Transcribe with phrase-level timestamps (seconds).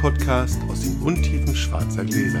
[0.00, 2.40] Podcast aus den Untiefen schwarzer Gläser.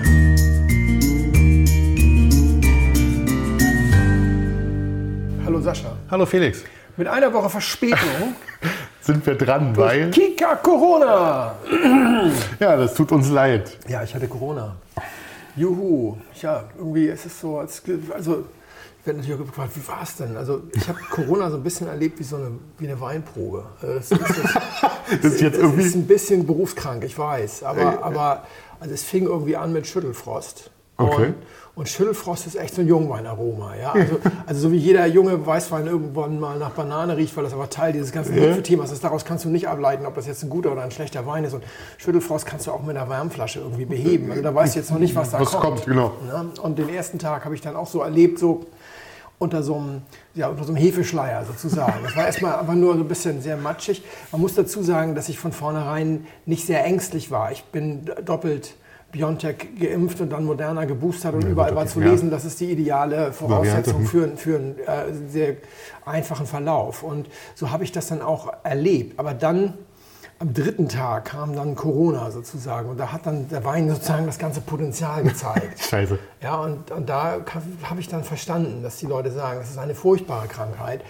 [5.44, 5.94] Hallo Sascha.
[6.10, 6.64] Hallo Felix.
[6.96, 8.34] Mit einer Woche Verspätung
[9.02, 10.10] Sind wir dran, weil.
[10.10, 11.54] Kika Corona.
[12.58, 13.76] Ja, das tut uns leid.
[13.88, 14.76] Ja, ich hatte Corona.
[15.54, 16.16] Juhu.
[16.40, 17.82] Ja, irgendwie ist es so, als,
[18.14, 18.46] also
[19.06, 20.36] werde natürlich auch gefragt, wie war es denn?
[20.36, 23.64] Also ich habe Corona so ein bisschen erlebt wie so eine, wie eine Weinprobe.
[23.80, 24.28] Das ist, das,
[25.22, 25.82] Das ist jetzt das irgendwie.
[25.82, 27.62] ist ein bisschen berufskrank, ich weiß.
[27.64, 28.44] Aber, aber
[28.78, 30.70] also es fing irgendwie an mit Schüttelfrost.
[30.96, 31.26] Okay.
[31.28, 31.34] Und,
[31.76, 33.74] und Schüttelfrost ist echt so ein Jungweinaroma.
[33.76, 33.92] Ja?
[33.92, 37.70] Also, also so wie jeder junge Weißwein irgendwann mal nach Banane riecht, weil das aber
[37.70, 39.02] Teil dieses ganzen Themas ist.
[39.02, 41.54] Daraus kannst du nicht ableiten, ob das jetzt ein guter oder ein schlechter Wein ist.
[41.54, 41.64] Und
[41.96, 44.30] Schüttelfrost kannst du auch mit einer Wärmflasche irgendwie beheben.
[44.30, 45.62] Also da weißt du jetzt noch nicht, was da Was kommt.
[45.62, 46.12] kommt, genau.
[46.28, 46.44] Ja?
[46.62, 48.66] Und den ersten Tag habe ich dann auch so erlebt, so
[49.40, 50.02] unter so einem,
[50.34, 51.94] ja, unter so einem Hefeschleier sozusagen.
[52.04, 54.04] Das war erstmal einfach nur so ein bisschen sehr matschig.
[54.32, 57.50] Man muss dazu sagen, dass ich von vornherein nicht sehr ängstlich war.
[57.50, 58.74] Ich bin doppelt
[59.12, 62.10] BioNTech geimpft und dann Moderna geboostert und überall war zu ja.
[62.10, 65.56] lesen, das ist die ideale Voraussetzung für, einen- für einen äh, sehr
[66.04, 67.02] einfachen Verlauf.
[67.02, 69.18] Und so habe ich das dann auch erlebt.
[69.18, 69.72] Aber dann
[70.40, 74.38] am dritten Tag kam dann Corona sozusagen und da hat dann der Wein sozusagen das
[74.38, 75.78] ganze Potenzial gezeigt.
[75.90, 76.18] Scheiße.
[76.42, 77.40] Ja, und, und da
[77.82, 81.02] habe ich dann verstanden, dass die Leute sagen, das ist eine furchtbare Krankheit.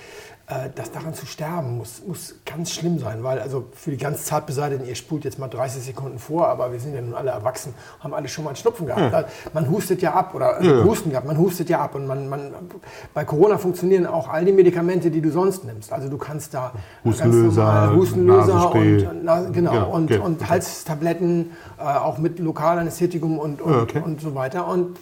[0.51, 4.25] Äh, dass daran zu sterben muss, muss ganz schlimm sein, weil also für die ganz
[4.25, 7.31] zart Beseiteten, ihr spult jetzt mal 30 Sekunden vor, aber wir sind ja nun alle
[7.31, 9.15] erwachsen, haben alle schon mal einen Schnupfen gehabt.
[9.15, 12.29] Also Man hustet ja ab oder also Husten gehabt, man hustet ja ab und man,
[12.29, 12.51] man,
[13.15, 15.92] bei Corona funktionieren auch all die Medikamente, die du sonst nimmst.
[15.92, 16.73] Also du kannst da
[17.05, 20.19] Hustenlöser, ganz normal Hustenlöser und, na, genau, Ja, und, okay.
[20.19, 24.03] und Halstabletten, äh, auch mit Lokalanästhetikum und, und, Okay.
[24.05, 24.67] und so weiter.
[24.67, 24.97] Und,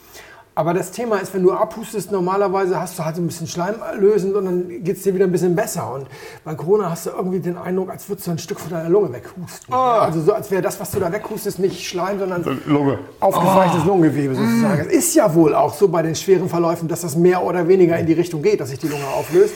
[0.58, 3.76] aber das Thema ist, wenn du abhustest, normalerweise hast du halt so ein bisschen Schleim
[3.96, 5.94] lösen und dann geht es dir wieder ein bisschen besser.
[5.94, 6.08] Und
[6.44, 9.12] bei Corona hast du irgendwie den Eindruck, als würdest du ein Stück von deiner Lunge
[9.12, 9.72] weghusten.
[9.72, 10.00] Ah.
[10.00, 12.98] Also so, als wäre das, was du da weghustest, nicht Schleim, sondern Lunge.
[13.20, 13.86] aufgeweichtes Ah.
[13.86, 14.88] Lungengewebe sozusagen.
[14.88, 17.96] Es ist ja wohl auch so bei den schweren Verläufen, dass das mehr oder weniger
[17.96, 19.54] in die Richtung geht, dass sich die Lunge auflöst.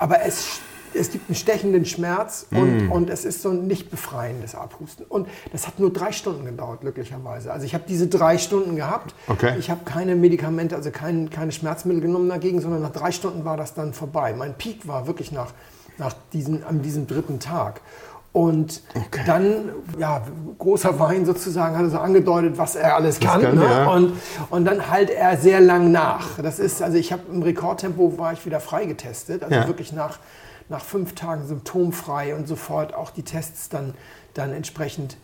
[0.00, 0.58] Aber es,
[1.00, 2.92] es gibt einen stechenden Schmerz und, Mm.
[2.92, 5.06] und es ist so ein nicht befreiendes Abhusten.
[5.08, 7.52] Und das hat nur drei Stunden gedauert, glücklicherweise.
[7.52, 9.14] Also ich habe diese drei Stunden gehabt.
[9.28, 9.54] Okay.
[9.58, 13.56] Ich habe keine Medikamente, also kein, keine Schmerzmittel genommen dagegen, sondern nach drei Stunden war
[13.56, 14.34] das dann vorbei.
[14.36, 15.52] Mein Peak war wirklich nach,
[15.98, 17.80] nach diesen, an diesem dritten Tag.
[18.32, 18.82] Und
[19.26, 20.22] dann, ja,
[20.58, 23.42] großer Wein sozusagen, hat er so angedeutet, was er alles kann.
[23.42, 23.64] kann, ne?
[23.64, 23.90] ja.
[23.90, 24.12] und,
[24.50, 26.38] und dann halt er sehr lang nach.
[26.40, 29.66] Das ist, also ich habe im Rekordtempo war ich wieder freigetestet, also Ja.
[29.66, 30.20] wirklich nach,
[30.70, 33.94] nach fünf Tagen symptomfrei und sofort auch die Tests dann,
[34.34, 35.16] dann entsprechend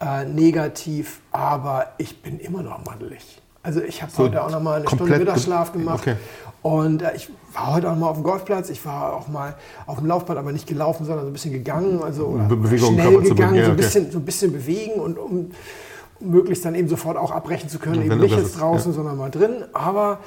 [0.00, 1.20] äh, negativ.
[1.30, 3.40] Aber ich bin immer noch mandelig.
[3.62, 6.00] Also ich habe So heute auch noch mal eine Stunde Mittagsschlaf gemacht.
[6.00, 6.16] okay.
[6.62, 8.70] Und äh, ich war heute auch mal auf dem Golfplatz.
[8.70, 9.54] Ich war auch mal
[9.86, 12.02] auf dem Laufband, aber nicht gelaufen, sondern so ein bisschen gegangen.
[12.02, 13.82] Also Bewegung schnell gegangen, ja, so, ein okay.
[13.82, 15.50] bisschen, so ein bisschen bewegen und um
[16.20, 17.96] möglichst dann eben sofort auch abbrechen zu können.
[17.96, 19.64] Ja, eben nicht jetzt ist, draußen, sondern mal drin.
[19.72, 20.18] Aber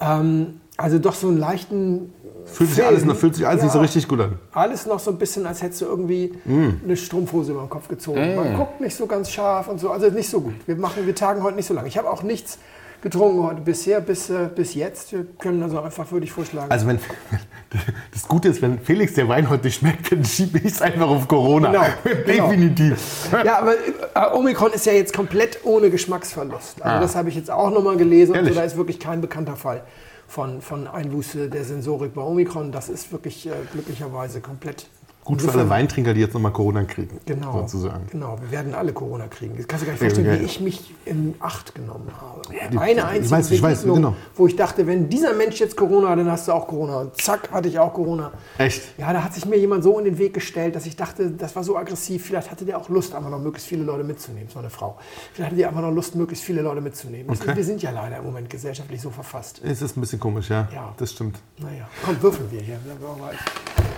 [0.00, 2.12] ähm, also doch so einen leichten.
[2.52, 3.82] Fühlt sich alles, noch- fühlt sich alles nicht so Ja.
[3.82, 4.38] richtig gut an.
[4.52, 6.68] Alles noch so ein bisschen, als hättest du irgendwie Mm.
[6.84, 8.34] eine Strumpfhose über den Kopf gezogen.
[8.36, 10.54] Man guckt nicht so ganz scharf und so, also nicht so gut.
[10.66, 11.88] Wir machen, wir tagen heute nicht so lange.
[11.88, 12.58] Ich habe auch nichts
[13.00, 15.12] getrunken heute bisher, bis, äh, bis jetzt.
[15.12, 16.68] Wir können also einfach, würde ich vorschlagen.
[16.68, 16.98] Also wenn
[18.12, 21.08] das Gute ist, wenn Felix der Wein heute nicht schmeckt, dann schiebe ich es einfach
[21.08, 21.70] auf Corona.
[21.70, 21.84] Genau,
[22.26, 22.48] genau.
[22.48, 23.28] Definitiv.
[23.44, 26.82] ja, aber äh, Omikron ist ja jetzt komplett ohne Geschmacksverlust.
[26.82, 27.00] Also Ah.
[27.00, 28.34] das habe ich jetzt auch nochmal gelesen.
[28.34, 28.48] Ehrlich?
[28.50, 29.82] Also da ist wirklich kein bekannter Fall
[30.28, 32.70] von, von Einbuße der Sensorik bei Omikron.
[32.70, 34.88] Das ist wirklich äh, glücklicherweise komplett
[35.28, 37.20] Gut für alle Weintrinker, die jetzt nochmal Corona kriegen.
[37.26, 38.06] Genau, Sozusagen.
[38.10, 38.38] genau.
[38.40, 39.56] Wir werden alle Corona kriegen.
[39.58, 40.40] Das kannst du gar nicht Ja, vorstellen, ja.
[40.40, 42.40] wie ich mich in Acht genommen habe.
[42.72, 44.16] die- Eine ich einzige weiß, ich weiß, Begegnung, genau.
[44.36, 47.00] wo ich dachte, wenn dieser Mensch jetzt Corona hat, dann hast du auch Corona.
[47.00, 48.32] Und zack, hatte ich auch Corona.
[48.56, 48.82] Echt?
[48.98, 51.54] Ja, da hat sich mir jemand so in den Weg gestellt, dass ich dachte, das
[51.54, 52.24] war so aggressiv.
[52.24, 54.96] Vielleicht hatte der auch Lust, einfach noch möglichst viele Leute mitzunehmen, so eine Frau.
[55.34, 57.28] Vielleicht hatte die einfach noch Lust, möglichst viele Leute mitzunehmen.
[57.30, 57.50] Okay.
[57.50, 59.60] ist, wir sind ja leider im Moment gesellschaftlich so verfasst.
[59.62, 60.68] Es ist ein bisschen komisch, ja.
[60.74, 60.94] Ja.
[60.96, 61.38] Das stimmt.
[61.58, 62.78] Naja, komm, würfeln wir hier.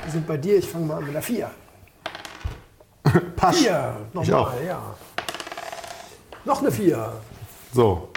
[0.05, 1.50] Wir sind bei dir, ich fange mal an mit der Vier.
[3.37, 3.56] Pasch.
[3.56, 4.94] Vier, nochmal, ja.
[6.44, 7.12] Noch eine Vier.
[7.72, 8.08] So.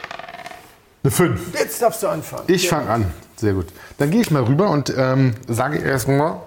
[1.03, 1.53] Eine 5.
[1.59, 2.43] Jetzt darfst du anfangen.
[2.47, 3.13] Ich fange an.
[3.35, 3.67] Sehr gut.
[3.97, 6.39] Dann gehe ich mal rüber und ähm, sage erstmal,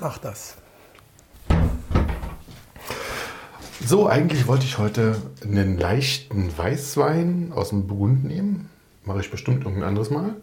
[0.00, 0.54] Mach das.
[3.84, 8.70] so, eigentlich wollte ich heute einen leichten Weißwein aus dem Burgund nehmen.
[9.04, 10.36] Mache ich bestimmt irgendein anderes Mal.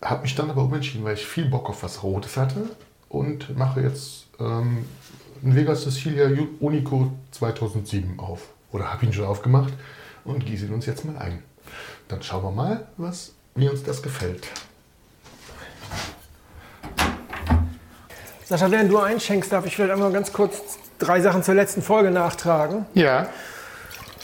[0.00, 2.70] Habe mich dann aber umentschieden, weil ich viel Bock auf was Rotes hatte
[3.10, 4.86] und mache jetzt ähm,
[5.42, 6.30] einen Vega Sicilia
[6.60, 8.48] Unico 2007 auf.
[8.72, 9.72] Oder habe ihn schon aufgemacht
[10.24, 11.42] und gieße ihn uns jetzt mal ein.
[12.08, 14.46] Dann schauen wir mal, was, wie uns das gefällt.
[18.44, 22.10] Sascha, während du einschenkst, darf ich vielleicht einmal ganz kurz drei Sachen zur letzten Folge
[22.10, 22.86] nachtragen.
[22.94, 23.28] Ja.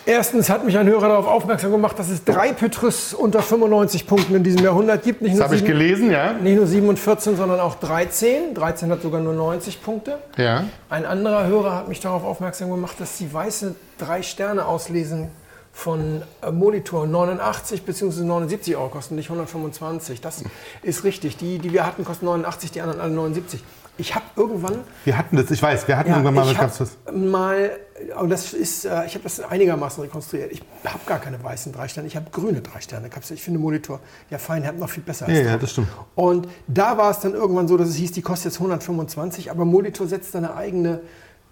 [0.08, 4.36] Erstens hat mich ein Hörer darauf aufmerksam gemacht, dass es drei Petrus unter 95 Punkten
[4.36, 5.20] in diesem Jahrhundert gibt.
[5.20, 6.32] Nicht das habe ich gelesen, ja.
[6.32, 8.54] Nicht nur 7 und 14, sondern auch 13.
[8.54, 10.18] 13 hat sogar nur 90 Punkte.
[10.36, 10.62] Ja.
[10.88, 15.28] Ein anderer Hörer hat mich darauf aufmerksam gemacht, dass die weiße drei Sterne auslesen
[15.72, 18.22] von Molitor 89 bzw.
[18.22, 20.20] 79 Euro kosten, nicht 125.
[20.20, 20.44] Das
[20.82, 21.36] ist richtig.
[21.36, 23.60] Die, die wir hatten, kosten 89, die anderen alle 79.
[23.98, 24.80] Ich habe irgendwann.
[25.04, 26.96] Wir hatten das, ich weiß, wir hatten ja, irgendwann mal ich was das.
[27.14, 27.70] Mal,
[28.20, 30.52] und das ist, äh, ich habe das einigermaßen rekonstruiert.
[30.52, 33.08] Ich habe gar keine weißen drei Sterne, ich habe grüne drei Sterne.
[33.30, 34.00] Ich finde Monitor,
[34.30, 35.88] ja fein, hat noch viel besser als Ja, ja, das stimmt.
[36.14, 39.64] Und da war es dann irgendwann so, dass es hieß, die kostet jetzt 125, aber
[39.64, 41.00] Monitor setzt seine eigene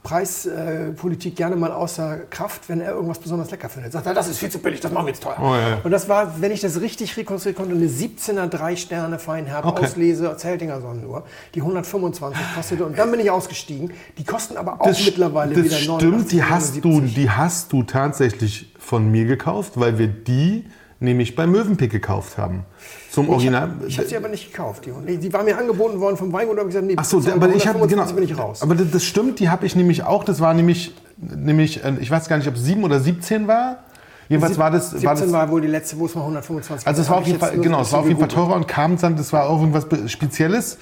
[0.04, 3.92] Preispolitik gerne mal außer Kraft, wenn er irgendwas besonders lecker findet.
[3.92, 5.38] Sagt er, das ist viel zu billig, das machen wir jetzt teuer.
[5.40, 5.80] Oh, ja.
[5.82, 9.86] Und das war, wenn ich das richtig rekonstruieren konnte, eine 17er 3 Sterne Feinherb okay.
[9.86, 11.24] Auslese, Zeltinger Sonnenuhr,
[11.54, 12.84] die 125 kostete.
[12.84, 13.92] Und dann bin ich ausgestiegen.
[14.18, 17.72] Die kosten aber auch das, mittlerweile das wieder stimmt, 89, die hast du, die hast
[17.72, 20.66] du tatsächlich von mir gekauft, weil wir die
[21.04, 22.64] nämlich bei Mövenpick gekauft haben.
[23.10, 23.70] Zum Original.
[23.86, 24.84] Ich habe hab sie aber nicht gekauft.
[24.86, 27.54] Die, die war mir angeboten worden vom Weingut, aber ich gesagt, nee, Ach so, aber
[27.54, 28.04] ich habe genau.
[28.06, 28.62] Bin ich raus.
[28.62, 30.24] Aber das, das stimmt, die habe ich nämlich auch.
[30.24, 33.84] Das war nämlich, nämlich, äh, ich weiß gar nicht, ob es 7 oder 17 war.
[34.28, 34.90] Jedenfalls war das.
[34.90, 37.26] 17 war, das, war wohl die letzte, wo es mal 125 Also es war auf
[37.26, 39.60] jeden Fall, genau, es war auf jeden Fall teurer und kam dann, das war auch
[39.60, 40.78] irgendwas Spezielles.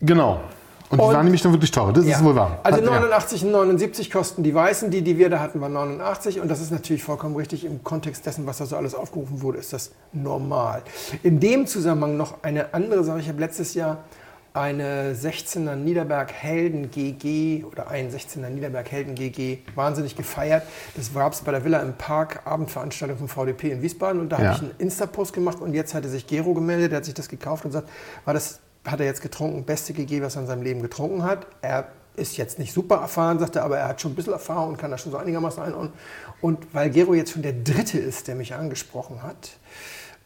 [0.00, 0.40] Genau.
[0.92, 2.16] Und, und die waren nämlich dann wirklich teuer, das ja.
[2.16, 2.58] ist wohl wahr.
[2.64, 6.50] Also 89 und 79 kosten die Weißen, die, die wir da hatten, waren 89 und
[6.50, 7.64] das ist natürlich vollkommen richtig.
[7.64, 10.82] Im Kontext dessen, was da so alles aufgerufen wurde, ist das normal.
[11.22, 13.20] In dem Zusammenhang noch eine andere Sache.
[13.20, 14.04] Ich habe letztes Jahr
[14.52, 20.64] eine 16er Niederberg Helden GG oder ein 16er Niederberg Helden GG wahnsinnig gefeiert.
[20.94, 24.38] Das gab es bei der Villa im Park, Abendveranstaltung vom VDP in Wiesbaden und da
[24.38, 24.44] ja.
[24.44, 27.30] habe ich einen Insta-Post gemacht und jetzt hatte sich Gero gemeldet, der hat sich das
[27.30, 27.88] gekauft und sagt,
[28.26, 31.46] war das hat er jetzt getrunken, beste GG, was er in seinem Leben getrunken hat.
[31.60, 34.70] Er ist jetzt nicht super erfahren, sagt er, aber er hat schon ein bisschen Erfahrung
[34.70, 35.92] und kann das schon so einigermaßen einordnen.
[36.40, 39.50] Und weil Gero jetzt schon der Dritte ist, der mich angesprochen hat,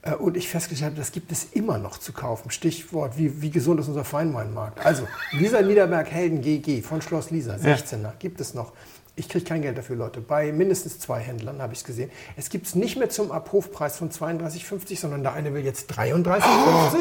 [0.07, 2.51] äh, und ich festgestellt habe, das gibt es immer noch zu kaufen.
[2.51, 4.85] Stichwort, wie, wie gesund ist unser Feinweinmarkt?
[4.85, 8.15] Also, Lisa Niederberg Helden GG von Schloss Lisa, 16er, ja.
[8.19, 8.73] gibt es noch.
[9.19, 10.21] Ich kriege kein Geld dafür, Leute.
[10.21, 12.11] Bei mindestens zwei Händlern habe ich es gesehen.
[12.37, 16.43] Es gibt es nicht mehr zum Abrufpreis von 32,50, sondern der eine will jetzt 33,50
[16.45, 16.97] oh,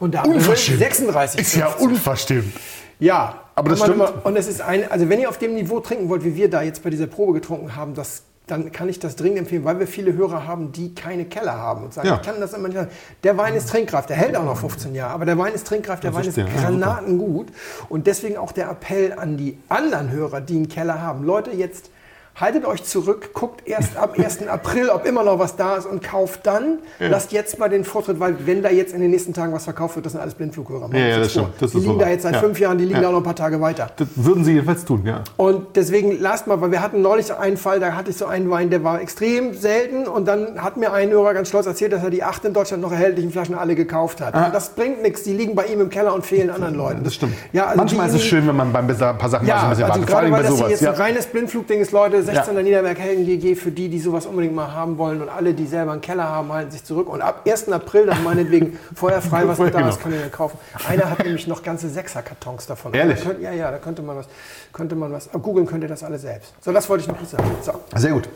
[0.00, 1.38] und der andere will 36,50.
[1.38, 2.52] Ist ja unverschämt.
[2.98, 3.94] Ja, aber das stimmt.
[3.94, 6.50] Immer, und es ist ein, also wenn ihr auf dem Niveau trinken wollt, wie wir
[6.50, 9.78] da jetzt bei dieser Probe getrunken haben, das dann kann ich das dringend empfehlen, weil
[9.78, 12.16] wir viele Hörer haben, die keine Keller haben und sagen, ja.
[12.16, 12.80] ich kann das immer nicht.
[13.22, 16.00] Der Wein ist trinkreif, der hält auch noch 15 Jahre, aber der Wein ist trinkreif,
[16.00, 17.48] der Wein ist ja, granatengut.
[17.88, 21.24] Und deswegen auch der Appell an die anderen Hörer, die einen Keller haben.
[21.24, 21.90] Leute, jetzt
[22.34, 24.46] haltet euch zurück, guckt erst am 1.
[24.48, 26.78] April, ob immer noch was da ist und kauft dann.
[26.98, 27.08] Ja.
[27.08, 29.96] Lasst jetzt mal den Vortritt, weil wenn da jetzt in den nächsten Tagen was verkauft
[29.96, 30.88] wird, das sind alles Blindflughörer.
[30.92, 31.50] Ja, ja, das stimmt.
[31.60, 32.40] Das die liegen so da jetzt seit ja.
[32.40, 33.90] fünf Jahren, die liegen da noch ein paar Tage weiter.
[33.96, 35.22] Das würden sie jedenfalls tun, ja.
[35.36, 38.48] Und deswegen lasst mal, weil wir hatten neulich einen Fall, da hatte ich so einen
[38.50, 42.02] Wein, der war extrem selten und dann hat mir ein Hörer ganz stolz erzählt, dass
[42.02, 44.34] er die acht in Deutschland noch erhältlichen Flaschen alle gekauft hat.
[44.34, 44.50] Ah.
[44.50, 47.04] Das bringt nichts, die liegen bei ihm im Keller und fehlen anderen Leuten.
[47.04, 47.34] Das stimmt.
[47.52, 49.66] Ja, also Manchmal ist es schön, wenn man bei ein paar Sachen ja, mal so
[49.66, 50.10] ein bisschen also wartet.
[50.10, 50.70] Vor allem bei sowas.
[50.70, 54.54] jetzt ein reines Blindflugding ist, Leute, 16er Niederberg Helden GG für die, die sowas unbedingt
[54.54, 57.08] mal haben wollen und alle, die selber einen Keller haben, halten sich zurück.
[57.08, 57.70] Und ab 1.
[57.70, 59.96] April dann meinetwegen feuerfrei, was da ist, genau.
[59.96, 60.58] können wir kaufen.
[60.88, 62.94] Einer hat nämlich noch ganze Sechser-Kartons davon.
[62.94, 63.22] Ehrlich?
[63.22, 64.26] Könnt, ja, ja, da könnte man was,
[64.72, 65.30] könnte man was.
[65.30, 66.54] Googeln könnt ihr das alle selbst.
[66.60, 67.44] So, das wollte ich noch sagen.
[67.62, 67.72] So.
[67.96, 68.28] Sehr gut.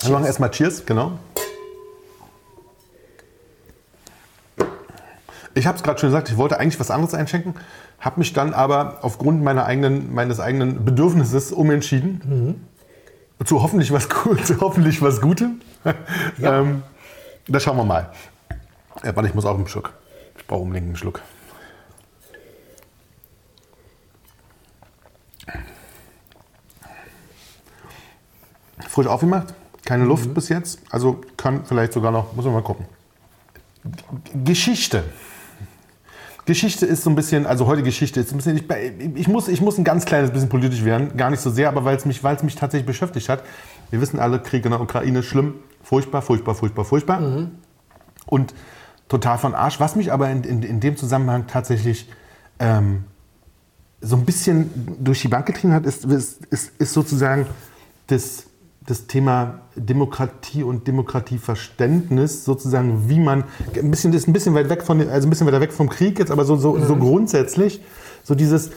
[0.00, 1.12] Wir machen erstmal Cheers, genau.
[5.54, 7.54] Ich habe es gerade schon gesagt, ich wollte eigentlich was anderes einschenken,
[7.98, 12.22] habe mich dann aber aufgrund meiner eigenen, meines eigenen Bedürfnisses umentschieden.
[12.24, 12.69] Mhm
[13.44, 14.08] zu hoffentlich was,
[14.44, 15.60] zu hoffentlich was Gutem.
[16.38, 16.60] Ja.
[16.60, 16.82] ähm,
[17.48, 18.12] das schauen wir mal.
[19.02, 19.92] Ja, warte, ich muss auch einen Schluck.
[20.36, 21.20] Ich brauche unbedingt einen Schluck.
[28.88, 29.54] Frisch aufgemacht,
[29.84, 30.34] keine Luft mhm.
[30.34, 30.80] bis jetzt.
[30.90, 32.86] Also kann vielleicht sogar noch, muss man mal gucken.
[34.44, 35.04] Geschichte.
[36.50, 38.64] Geschichte ist so ein bisschen, also heute Geschichte ist ein bisschen, ich,
[39.14, 41.84] ich, muss, ich muss ein ganz kleines bisschen politisch werden, gar nicht so sehr, aber
[41.84, 43.44] weil es mich, mich tatsächlich beschäftigt hat.
[43.90, 47.20] Wir wissen alle, Krieg in der Ukraine, schlimm, furchtbar, furchtbar, furchtbar, furchtbar.
[47.20, 47.50] Mhm.
[48.26, 48.52] Und
[49.08, 49.78] total von Arsch.
[49.78, 52.08] Was mich aber in, in, in dem Zusammenhang tatsächlich
[52.58, 53.04] ähm,
[54.00, 57.46] so ein bisschen durch die Bank getrieben hat, ist, ist, ist, ist sozusagen
[58.08, 58.46] das
[58.90, 63.44] das Thema Demokratie und Demokratieverständnis sozusagen, wie man
[63.74, 65.88] ein bisschen das ist ein bisschen weit weg von also ein bisschen weiter weg vom
[65.88, 66.86] Krieg jetzt, aber so, so, mhm.
[66.86, 67.80] so grundsätzlich
[68.24, 68.70] so dieses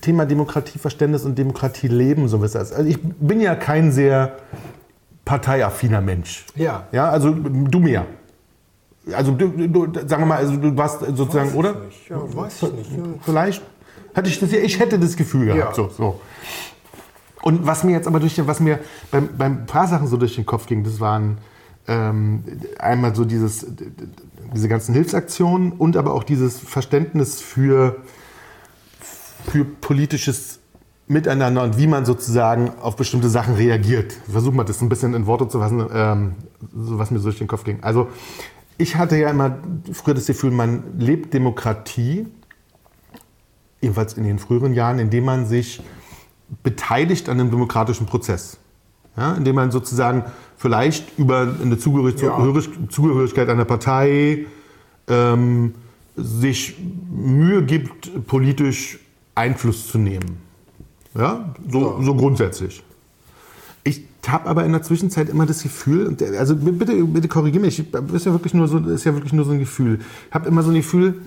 [0.00, 4.36] Thema Demokratieverständnis und Demokratieleben so was also ich bin ja kein sehr
[5.26, 6.46] parteiaffiner Mensch.
[6.54, 6.86] Ja.
[6.92, 8.06] Ja, also du mehr.
[9.12, 11.74] Also du, du sagen wir mal, also du warst sozusagen, oder?
[11.74, 12.08] Nicht.
[12.08, 12.90] Ja, weiß ich nicht.
[12.92, 13.04] Ja.
[13.20, 13.62] Vielleicht
[14.14, 15.76] hatte ich das ja, ich hätte das Gefühl gehabt.
[15.76, 15.84] Ja.
[15.84, 16.20] So, so.
[17.46, 18.80] Und was mir jetzt aber durch, den- was mir
[19.12, 21.38] beim, beim paar Sachen so durch den Kopf ging, das waren
[21.86, 22.42] ähm,
[22.80, 23.64] einmal so dieses,
[24.52, 27.98] diese ganzen Hilfsaktionen und aber auch dieses Verständnis für,
[29.48, 30.58] für politisches
[31.06, 34.14] Miteinander und wie man sozusagen auf bestimmte Sachen reagiert.
[34.26, 36.32] Ich versuche mal das ein bisschen in Worte zu fassen, ähm,
[36.74, 37.78] so was mir so durch den Kopf ging.
[37.80, 38.08] Also
[38.76, 39.58] ich hatte ja immer
[39.92, 42.26] früher das Gefühl, man lebt Demokratie,
[43.80, 45.80] ebenfalls in den früheren Jahren, indem man sich
[46.62, 48.58] beteiligt an einem demokratischen Prozess.
[49.16, 50.24] Ja, indem man sozusagen
[50.58, 52.36] vielleicht über eine Zugehörig Ja.
[52.36, 54.46] Zugehörig- Zugehörigkeit einer Partei
[55.08, 55.74] ähm,
[56.16, 56.76] sich
[57.10, 58.98] Mühe gibt, politisch
[59.34, 60.38] Einfluss zu nehmen.
[61.14, 62.82] Ja, so, so grundsätzlich.
[63.84, 68.02] Ich habe aber in der Zwischenzeit immer das Gefühl, also bitte, bitte korrigiere mich, das
[68.12, 70.00] ist ja wirklich nur so, ist ja wirklich nur so ein Gefühl.
[70.28, 71.22] Ich habe immer so ein Gefühl,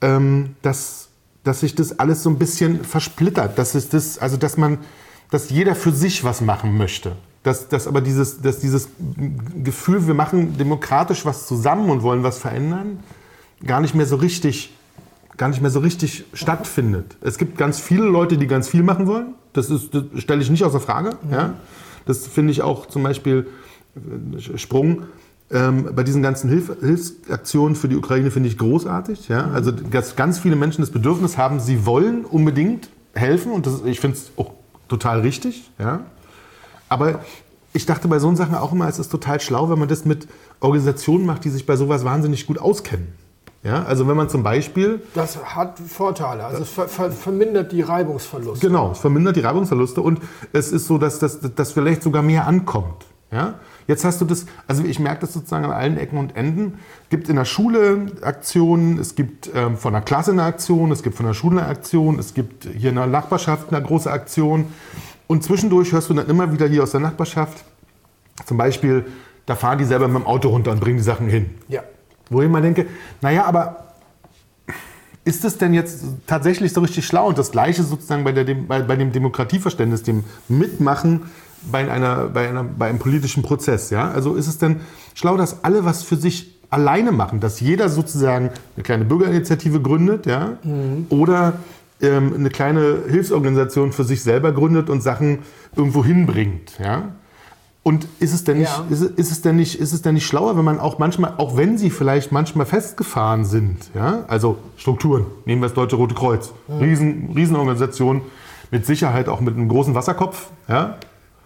[0.00, 1.08] ähm, dass,
[1.44, 4.78] dass sich das alles so ein bisschen versplittert, dass es das, also dass man,
[5.30, 7.16] dass jeder für sich was machen möchte.
[7.42, 8.88] Dass, dass aber dieses, dass dieses
[9.64, 13.00] Gefühl, wir machen demokratisch was zusammen und wollen was verändern,
[13.64, 14.72] gar nicht mehr so richtig
[15.36, 17.16] gar nicht mehr so richtig stattfindet.
[17.20, 19.34] Es gibt ganz viele Leute, die ganz viel machen wollen.
[19.52, 21.16] Das, ist, das stelle ich nicht außer Frage.
[21.30, 21.54] Ja.
[22.06, 23.48] Das finde ich auch zum Beispiel
[23.96, 25.04] äh, Sprung.
[25.52, 29.28] Ähm, bei diesen ganzen Hilf Hilfsaktionen für die Ukraine finde ich großartig.
[29.28, 29.50] Ja.
[29.52, 34.00] Also dass ganz viele Menschen das Bedürfnis haben, sie wollen unbedingt helfen und das, ich
[34.00, 34.52] finde es auch
[34.88, 35.70] total richtig.
[35.78, 36.00] Ja.
[36.88, 37.20] Aber
[37.74, 40.26] ich dachte bei so Sachen auch immer, es ist total schlau, wenn man das mit
[40.60, 43.08] Organisationen macht, die sich bei sowas wahnsinnig gut auskennen.
[43.62, 46.44] Ja, also wenn man zum Beispiel Das hat Vorteile.
[46.44, 48.66] Also es ver ver vermindert die Reibungsverluste.
[48.66, 50.20] Genau, es vermindert die Reibungsverluste und
[50.52, 53.06] es ist so, dass das dass vielleicht sogar mehr ankommt.
[53.30, 53.54] Ja?
[53.86, 56.78] Jetzt hast du das, also ich merke das sozusagen an allen Ecken und Enden.
[57.04, 61.02] Es gibt in der Schule Aktionen, es gibt ähm, von der Klasse eine Aktion, es
[61.02, 64.66] gibt von der Schule eine Aktion, es gibt hier in der Nachbarschaft eine große Aktion.
[65.26, 67.64] Und zwischendurch hörst du dann immer wieder hier aus der Nachbarschaft,
[68.46, 69.06] zum Beispiel,
[69.46, 71.50] da fahren die selber mit dem Auto runter und bringen die Sachen hin.
[71.68, 71.82] Ja.
[72.30, 72.86] Wo ich immer denke,
[73.20, 73.94] naja, aber
[75.24, 77.28] ist es denn jetzt tatsächlich so richtig schlau?
[77.28, 81.30] Und das Gleiche sozusagen bei, der, bei, bei dem Demokratieverständnis, dem Mitmachen
[81.70, 83.90] bei, einer, bei, einer, bei einem politischen Prozess.
[83.90, 84.10] Ja?
[84.10, 84.80] Also ist es denn
[85.14, 87.40] schlau, dass alle was für sich alleine machen?
[87.40, 90.56] Dass jeder sozusagen eine kleine Bürgerinitiative gründet ja?
[91.10, 91.54] oder
[92.00, 95.40] ähm, eine kleine Hilfsorganisation für sich selber gründet und Sachen
[95.76, 96.78] irgendwo hinbringt.
[96.82, 97.10] Ja?
[97.84, 98.84] Und ist es denn nicht, Ja.
[98.90, 101.56] ist, ist es denn nicht, ist es denn nicht schlauer, wenn man auch manchmal, auch
[101.56, 106.52] wenn sie vielleicht manchmal festgefahren sind, ja, also Strukturen, nehmen wir das Deutsche Rote Kreuz,
[106.80, 108.20] Riesen, Riesenorganisation,
[108.70, 110.96] mit Sicherheit auch mit einem großen Wasserkopf, ja,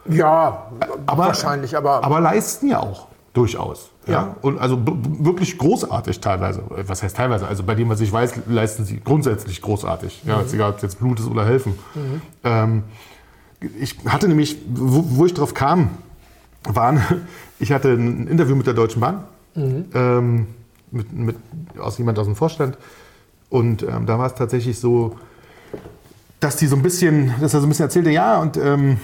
[0.09, 0.67] Ja,
[1.07, 3.91] aber, wahrscheinlich, aber, aber leisten ja auch durchaus.
[4.07, 4.13] Ja.
[4.13, 4.37] Ja.
[4.41, 6.63] Und also wirklich großartig teilweise.
[6.87, 7.47] Was heißt teilweise?
[7.47, 10.23] Also bei dem, was ich weiß, leisten sie grundsätzlich großartig.
[10.25, 10.45] Ja, Mhm.
[10.53, 11.75] egal, ob es jetzt Blut ist oder helfen.
[12.45, 12.85] Ähm,
[13.81, 15.91] ich hatte nämlich, wo, wo ich drauf kam,
[16.65, 17.01] waren,
[17.59, 19.25] ich hatte ein Interview mit der Deutschen Bahn,
[19.57, 20.47] ähm,
[20.91, 21.37] mit, mit,
[21.79, 22.79] aus jemand aus dem Vorstand.
[23.51, 25.17] Und ähm, da war es tatsächlich so,
[26.41, 28.99] dass die so ein bisschen, dass er so ein bisschen erzählte, ja, und ähm,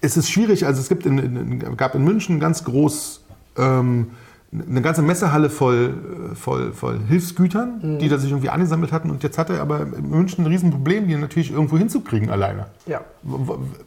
[0.00, 3.22] es ist schwierig, also es gibt in, in, gab in München ganz groß
[3.56, 4.10] ähm,
[4.50, 5.92] eine ganze Messehalle voll,
[6.32, 9.10] äh, voll, voll Hilfsgütern, die da sich irgendwie angesammelt hatten.
[9.10, 12.66] Und jetzt hat er aber in München ein Riesenproblem, die natürlich irgendwo hinzukriegen alleine.
[12.86, 13.02] ja.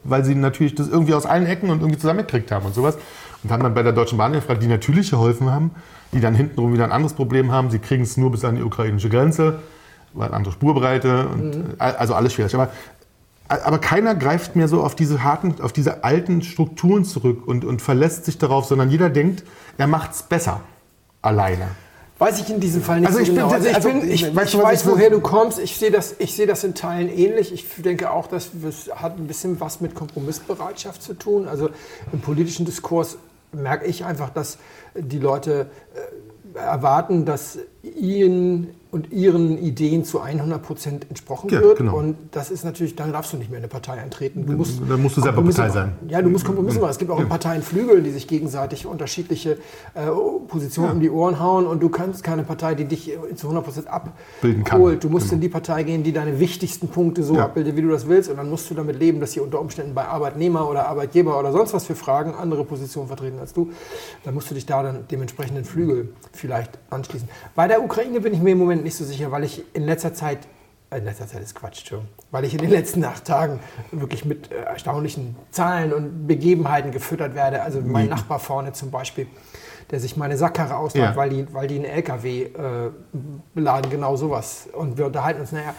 [0.04, 2.98] Weil sie natürlich das irgendwie aus allen Ecken und irgendwie zusammengekriegt haben und sowas.
[3.44, 5.72] Und haben dann bei der Deutschen Bahn gefragt, die natürlich geholfen haben,
[6.12, 7.72] die dann hintenrum wieder ein anderes Problem haben.
[7.72, 9.60] Sie kriegen es nur bis an die ukrainische Grenze,
[10.14, 12.54] weil andere Spurbreite und äh, also alles schwierig.
[12.54, 12.70] Aber,
[13.52, 17.82] aber keiner greift mehr so auf diese harten, auf diese alten Strukturen zurück und, und
[17.82, 19.44] verlässt sich darauf, sondern jeder denkt,
[19.78, 20.62] er macht es besser
[21.22, 21.68] alleine.
[22.18, 23.50] Weiß ich in diesem Fall nicht Also so ich bin- genau.
[23.52, 24.94] Also ich, also, bin, ich, weißt ich du, was weiß, ich will?
[24.94, 25.58] woher du kommst.
[25.60, 27.52] Ich sehe das, ich sehe das in Teilen ähnlich.
[27.52, 31.48] Ich denke auch, dass es hat ein bisschen was mit Kompromissbereitschaft zu tun.
[31.48, 31.70] Also
[32.14, 33.18] im politischen Diskurs
[33.52, 34.60] merke ich einfach, dass
[34.96, 35.72] die Leute
[36.54, 41.78] äh, erwarten, dass ihnen und ihren Ideen zu 100 Prozent entsprochen Ja, wird.
[41.78, 41.96] genau.
[41.98, 44.46] Und das ist natürlich, dann darfst du nicht mehr in eine Partei eintreten.
[44.46, 45.94] Du musst dann musst du selber Partei sein.
[46.10, 46.92] Ja, du musst Kompromisse machen.
[46.92, 49.52] Es gibt auch in Parteien Flügel, die sich gegenseitig unterschiedliche
[49.96, 50.08] äh,
[50.46, 53.62] Positionen um die Ohren hauen und du kannst keine Partei, die dich zu 100%
[54.42, 54.76] Bilden kann.
[54.82, 55.04] abholt.
[55.06, 55.36] Du musst Genau.
[55.36, 57.46] in die Partei gehen, die deine wichtigsten Punkte so Ja.
[57.46, 59.94] abbildet, wie du das willst und dann musst du damit leben, dass sie unter Umständen
[59.96, 63.70] bei Arbeitnehmer oder Arbeitgeber oder sonst was für Fragen andere Positionen vertreten als du.
[64.26, 67.30] Dann musst du dich da dann dementsprechenden Flügel vielleicht anschließen.
[67.56, 70.14] Bei der Ukraine bin ich mir im Moment nicht so sicher, weil ich in letzter
[70.14, 70.40] Zeit
[70.92, 71.92] äh, in letzter Zeit ist Quatsch.
[72.32, 73.60] Weil ich in den letzten acht Tagen
[73.92, 77.62] wirklich mit äh, erstaunlichen Zahlen und Begebenheiten gefüttert werde.
[77.64, 79.28] Also mein Nachbar vorne zum Beispiel,
[79.90, 81.16] der sich meine Sackkarre ausleiht, Ja.
[81.16, 82.50] weil, die, weil die einen LKW äh,
[83.56, 84.68] beladen, genau sowas.
[84.74, 85.74] Und wir unterhalten uns, naja,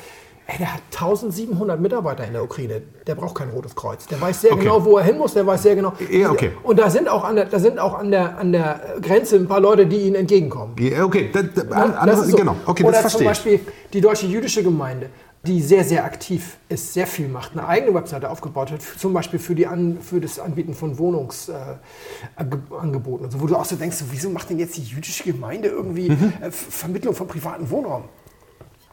[0.52, 2.82] Ey, der hat 1700 Mitarbeiter in der Ukraine.
[3.06, 4.06] Der braucht kein Rotes Kreuz.
[4.06, 4.64] Der weiß sehr Okay.
[4.64, 5.32] genau, wo er hin muss.
[5.34, 5.94] Der weiß sehr genau.
[6.10, 6.50] Ja, okay.
[6.62, 9.48] Und da sind auch an der, da sind auch an der, an der Grenze ein
[9.48, 10.76] paar Leute, die ihnen entgegenkommen.
[10.78, 12.36] Ja, okay, das, das, Ja, das so.
[12.36, 13.60] genau, okay, Oder das zum verstehe ich.
[13.64, 15.08] Beispiel die deutsche jüdische Gemeinde,
[15.46, 19.38] die sehr, sehr aktiv ist, sehr viel macht, eine eigene Webseite aufgebaut hat, zum Beispiel
[19.40, 23.26] für, die An für das Anbieten von Wohnungsangeboten.
[23.26, 25.68] Äh, so, wo du auch so denkst, so, wieso macht denn jetzt die jüdische Gemeinde
[25.68, 26.32] irgendwie Mhm.
[26.42, 28.04] äh, Vermittlung von privaten Wohnraum?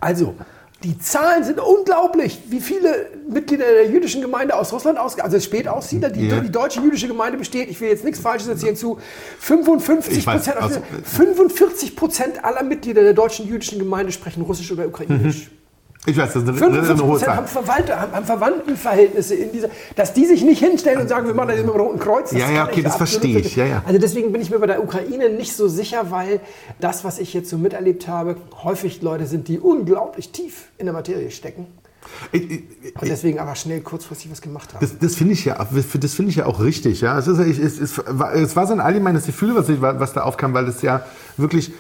[0.02, 0.34] Also,
[0.84, 6.10] die Zahlen sind unglaublich, wie viele Mitglieder der jüdischen Gemeinde aus Russland ausge also Spätaussiedler,
[6.10, 6.40] die, Ja.
[6.40, 8.98] die deutsche jüdische Gemeinde besteht, ich will jetzt nichts Falsches erzählen, zu
[9.40, 14.72] 55 Ich weiß, Prozent, also- 45 Prozent aller Mitglieder der deutschen jüdischen Gemeinde sprechen Russisch
[14.72, 15.50] oder Ukrainisch.
[16.06, 17.64] Ich weiß, das ist eine, eine 55 hohe Prozent haben, Zahl.
[17.64, 21.50] Verwandte, haben, haben Verwandtenverhältnisse in dieser, dass die sich nicht hinstellen und sagen, wir machen
[21.50, 22.32] das mit dem Roten Kreuz.
[22.32, 23.84] Ja, ja, okay, das verstehe ich, ja, ja.
[23.86, 26.40] Also deswegen bin ich mir bei der Ukraine nicht so sicher, weil
[26.80, 30.94] das, was ich jetzt so miterlebt habe, häufig Leute sind, die unglaublich tief in der
[30.94, 31.68] Materie stecken
[32.32, 32.60] Ich, ich,
[33.00, 34.82] und deswegen aber schnell kurzfristig was gemacht haben.
[34.82, 35.56] Das, das finde ich ja,
[36.00, 37.02] das finde ich ja auch richtig.
[37.02, 40.22] Ja, es, ist, es, es, war- es war so ein allgemeines Gefühl, was, was da
[40.22, 41.06] aufkam, weil es ja
[41.38, 41.72] wirklich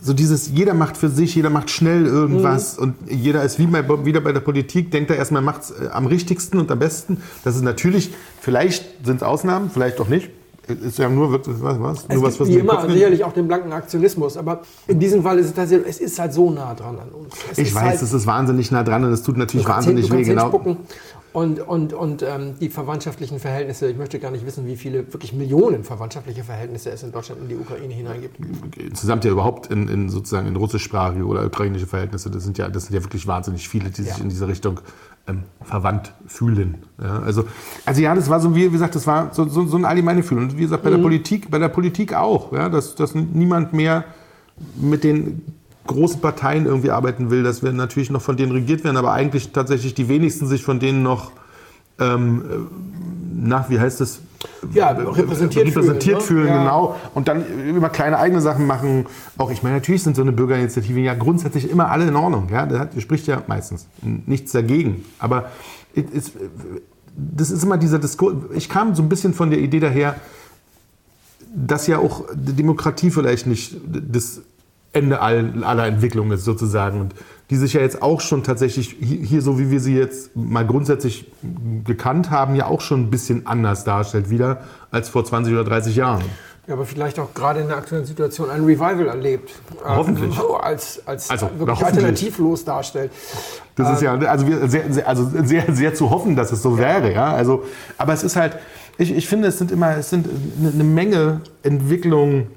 [0.00, 4.04] so dieses, jeder macht für sich, jeder macht schnell irgendwas und jeder ist wie bei,
[4.04, 7.22] wieder bei der Politik, denkt er erstmal, macht es am richtigsten und am besten.
[7.44, 10.30] Das ist natürlich, vielleicht sind es Ausnahmen, vielleicht auch nicht.
[10.68, 13.46] Ist ja nur, wirklich- was, was, Es nur was, was wie immer sicherlich auch den
[13.46, 16.98] blanken Aktionismus, aber in diesem Fall ist es tatsächlich, es ist halt so nah dran
[16.98, 17.34] an uns.
[17.52, 20.16] Es Ich weiß, halt, es ist wahnsinnig nah dran und es tut natürlich wahnsinnig hin-
[20.18, 20.22] weh.
[20.24, 20.42] Genau.
[20.42, 20.76] hinspucken.
[21.32, 25.34] Und, und, und ähm, die verwandtschaftlichen Verhältnisse, ich möchte gar nicht wissen, wie viele, wirklich
[25.34, 28.36] Millionen verwandtschaftliche Verhältnisse es in Deutschland in die Ukraine hineingibt.
[28.78, 32.86] insgesamt ja überhaupt in, in sozusagen in russischsprachige oder ukrainische Verhältnisse, das sind ja, das
[32.86, 34.22] sind ja wirklich wahnsinnig viele, die sich Ja.
[34.22, 34.80] in diese Richtung
[35.28, 36.78] ähm, verwandt fühlen.
[37.02, 37.44] Ja, also,
[37.84, 40.38] also ja, das war so, wie gesagt, das war so, so, so ein allgemeine Gefühl.
[40.38, 44.04] Und wie gesagt, bei der Politik, bei der Politik auch, ja, dass, dass niemand mehr
[44.76, 45.42] mit den
[45.86, 49.52] großen Parteien irgendwie arbeiten will, dass wir natürlich noch von denen regiert werden, aber eigentlich
[49.52, 51.32] tatsächlich die wenigsten sich von denen noch
[51.98, 53.05] ähm, äh,
[53.38, 54.20] nach, wie heißt das?
[54.72, 56.22] Ja, repräsentiert fühlen, repräsentiert ne?
[56.22, 56.58] fühlen, Ja.
[56.58, 56.96] genau.
[57.14, 59.06] Und dann immer kleine eigene Sachen machen.
[59.38, 62.48] Auch ich meine, natürlich sind so eine Bürgerinitiativen ja grundsätzlich immer alle in Ordnung.
[62.50, 65.04] Ja, da spricht ja meistens nichts dagegen.
[65.18, 65.50] Aber
[65.94, 66.32] es ist,
[67.16, 68.34] das ist immer dieser Diskurs.
[68.54, 70.16] Ich kam so ein bisschen von der Idee daher,
[71.54, 74.42] dass ja auch die Demokratie vielleicht nicht das
[74.92, 77.00] Ende all- aller Entwicklung ist sozusagen.
[77.00, 77.14] Und
[77.50, 81.30] die sich ja jetzt auch schon tatsächlich hier, so wie wir sie jetzt mal grundsätzlich
[81.84, 85.94] gekannt haben, ja auch schon ein bisschen anders darstellt wieder als vor 20 oder 30
[85.94, 86.24] Jahren.
[86.66, 89.52] Ja, aber vielleicht auch gerade in der aktuellen Situation ein Revival erlebt.
[89.84, 90.34] ähm, Hoffentlich.
[90.34, 93.12] so als, als Also, wirklich alternativlos darstellt.
[93.76, 96.76] Das ist ja also, wir, sehr, sehr, also sehr, sehr zu hoffen, dass es so
[96.76, 97.12] wäre.
[97.12, 97.32] Ja?
[97.34, 97.62] Also,
[97.98, 98.56] aber es ist halt,
[98.98, 100.26] ich, ich finde, es sind immer, es sind
[100.58, 102.48] eine Menge Entwicklungen,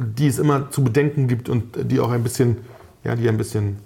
[0.00, 2.56] die es immer zu bedenken gibt und die auch ein bisschen,
[3.04, 3.78] ja, die ein bisschen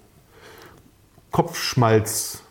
[1.31, 2.43] Kopfschmalz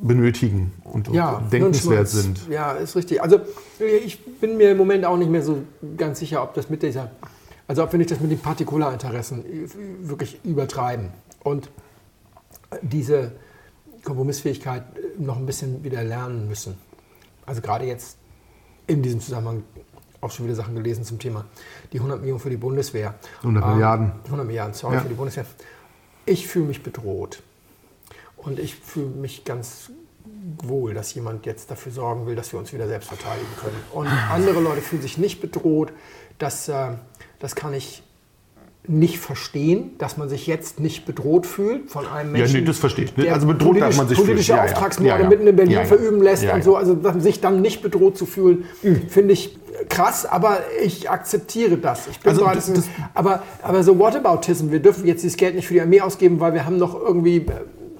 [0.00, 2.48] benötigen und, Ja, denkenswert sind.
[2.48, 3.22] Ja, ist richtig.
[3.22, 3.40] Also
[3.78, 5.62] ich bin mir im Moment auch nicht mehr so
[5.96, 7.10] ganz sicher, ob das mit dieser,
[7.66, 9.44] also ob wir nicht das mit den Partikularinteressen
[10.02, 11.08] wirklich übertreiben
[11.42, 11.70] und
[12.82, 13.32] diese
[14.04, 14.84] Kompromissfähigkeit
[15.18, 16.76] noch ein bisschen wieder lernen müssen.
[17.46, 18.18] Also gerade jetzt
[18.86, 19.64] in diesem Zusammenhang
[20.20, 21.44] auch schon wieder Sachen gelesen zum Thema
[21.92, 23.14] die 100 Millionen für die Bundeswehr.
[23.42, 24.12] 100 Milliarden.
[24.24, 25.00] 100 Milliarden, sorry, Ja.
[25.02, 25.44] für die Bundeswehr.
[26.26, 27.42] Ich fühle mich bedroht.
[28.36, 29.90] Und ich fühle mich ganz
[30.62, 33.76] wohl, dass jemand jetzt dafür sorgen will, dass wir uns wieder selbst verteidigen können.
[33.92, 35.92] Und andere Leute fühlen sich nicht bedroht.
[36.38, 36.90] Das, äh,
[37.38, 38.02] das kann ich
[38.86, 42.60] nicht verstehen, dass man sich jetzt nicht bedroht fühlt von einem Ja, Menschen.
[42.60, 43.14] nee, das verstehe ich.
[43.14, 44.28] der Also bedroht darf man sich fühlen.
[44.28, 44.64] politische Ja, ja.
[44.72, 45.28] Auftragsmorde Ja, ja.
[45.28, 45.86] mitten in Berlin Ja, ja.
[45.86, 46.64] verüben lässt Ja, und ja.
[46.64, 46.76] so.
[46.76, 48.64] Also sich dann nicht bedroht zu fühlen,
[49.08, 49.58] finde ich
[49.90, 52.06] krass, aber ich akzeptiere das.
[52.08, 55.54] Ich bin Also das- das- das- aber, aber so Whataboutism, wir dürfen jetzt dieses Geld
[55.54, 57.36] nicht für die Armee ausgeben, weil wir haben noch irgendwie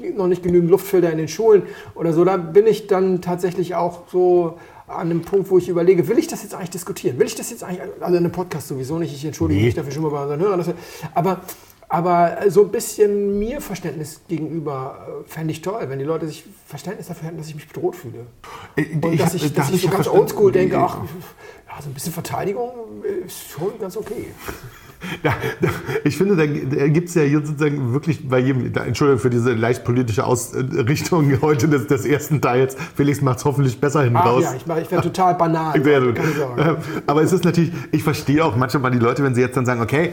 [0.01, 1.65] äh, noch nicht genügend Luftfilter in den Schulen
[1.97, 2.25] oder so.
[2.25, 4.59] Da bin ich dann tatsächlich auch so
[4.89, 7.19] an einem Punkt, wo ich überlege, will ich das jetzt eigentlich diskutieren?
[7.19, 9.67] Will ich das jetzt eigentlich, also in einem Podcast sowieso nicht, ich entschuldige Nee.
[9.67, 10.75] mich dafür schon mal bei unseren Hörern, wir-
[11.15, 11.41] aber,
[11.91, 16.45] aber so ein bisschen mir Verständnis gegenüber äh, fände ich toll, wenn die Leute sich
[16.67, 18.27] Verständnis dafür hätten, dass ich mich bedroht fühle.
[19.03, 20.99] Und dass ich, da dass ich so ganz oldschool denke, ach,
[21.67, 22.71] ja, so ein bisschen Verteidigung
[23.27, 24.27] ist schon ganz okay.
[25.23, 25.33] Ja,
[26.05, 29.31] ich finde, da, da gibt es ja hier sozusagen wirklich bei jedem, da, Entschuldigung für
[29.31, 32.77] diese leicht politische Ausrichtung heute des, des ersten Teils.
[32.97, 34.43] Felix macht es hoffentlich besser hin Ach raus.
[34.43, 35.81] ja, ich, mach- ich wäre total banal.
[35.81, 36.63] Keine Sorge.
[36.63, 39.67] Ähm, Aber es ist natürlich, ich verstehe auch manchmal die Leute, wenn sie jetzt dann
[39.67, 40.11] sagen, okay,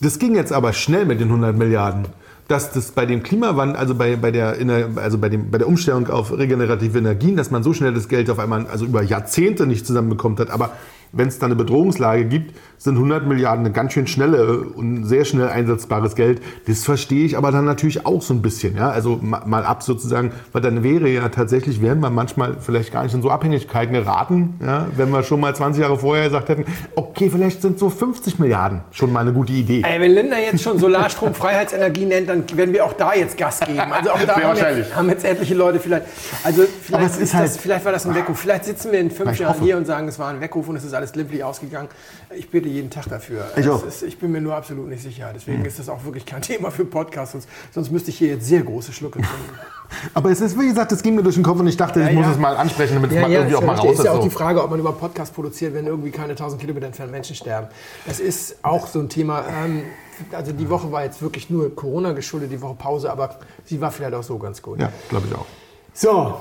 [0.00, 2.06] das ging jetzt aber schnell mit den 100 Milliarden.
[2.46, 4.56] Dass das bei dem Klimawandel, also bei, bei, der,
[4.96, 8.30] also bei, dem, bei der Umstellung auf regenerative Energien, dass man so schnell das Geld
[8.30, 10.48] auf einmal, also über Jahrzehnte nicht zusammenbekommt hat.
[10.50, 10.70] Aber
[11.12, 15.24] wenn es da eine Bedrohungslage gibt, sind 100 Milliarden eine ganz schön schnelle und sehr
[15.24, 16.40] schnell einsetzbares Geld.
[16.66, 18.76] Das verstehe ich aber dann natürlich auch so ein bisschen.
[18.76, 18.90] Ja?
[18.90, 23.14] Also mal ab sozusagen, weil dann wäre ja tatsächlich, wären wir manchmal vielleicht gar nicht
[23.14, 24.86] in so Abhängigkeiten geraten, ja?
[24.96, 28.82] wenn wir schon mal 20 Jahre vorher gesagt hätten, okay, vielleicht sind so 50 Milliarden
[28.92, 29.82] schon mal eine gute Idee.
[29.84, 33.60] Ey, wenn Linda jetzt schon Solarstrom Freiheitsenergie nennt, dann werden wir auch da jetzt Gas
[33.60, 33.78] geben.
[33.78, 36.06] Also auch da haben jetzt, haben jetzt, etliche Leute vielleicht.
[36.44, 38.38] Also vielleicht, ist ist halt, das, vielleicht war das ein Weckruf.
[38.38, 40.84] Vielleicht sitzen wir in fünf Jahren hier und sagen, es war ein Weckruf und es
[40.84, 41.88] ist alles glimpflich ausgegangen.
[42.36, 43.46] Ich bitte jeden Tag dafür.
[43.56, 43.84] Ich, auch.
[43.86, 45.30] Ist, ich bin mir nur absolut nicht sicher.
[45.34, 45.66] Deswegen mhm.
[45.66, 47.32] ist das auch wirklich kein Thema für Podcasts.
[47.32, 49.58] Sonst, sonst müsste ich hier jetzt sehr große Schlucke trinken.
[50.14, 52.08] Aber es ist, wie gesagt, es ging mir durch den Kopf und ich dachte, ja,
[52.08, 53.98] ich muss es mal ansprechen, damit ja, es mal irgendwie auch mal raus ist.
[54.00, 56.86] ist ja auch die Frage, ob man über Podcast produziert, wenn irgendwie keine 1000 Kilometer
[56.86, 57.68] entfernt Menschen sterben.
[58.06, 59.44] Das ist auch so ein Thema.
[59.48, 59.84] Ähm,
[60.32, 63.90] also die Woche war jetzt wirklich nur Corona geschuldet, die Woche Pause, aber sie war
[63.90, 64.78] vielleicht auch so ganz gut.
[64.78, 65.46] Ja, glaube ich auch.
[65.94, 66.40] So.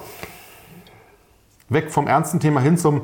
[1.69, 3.01] Weg vom ernsten Thema hin zum,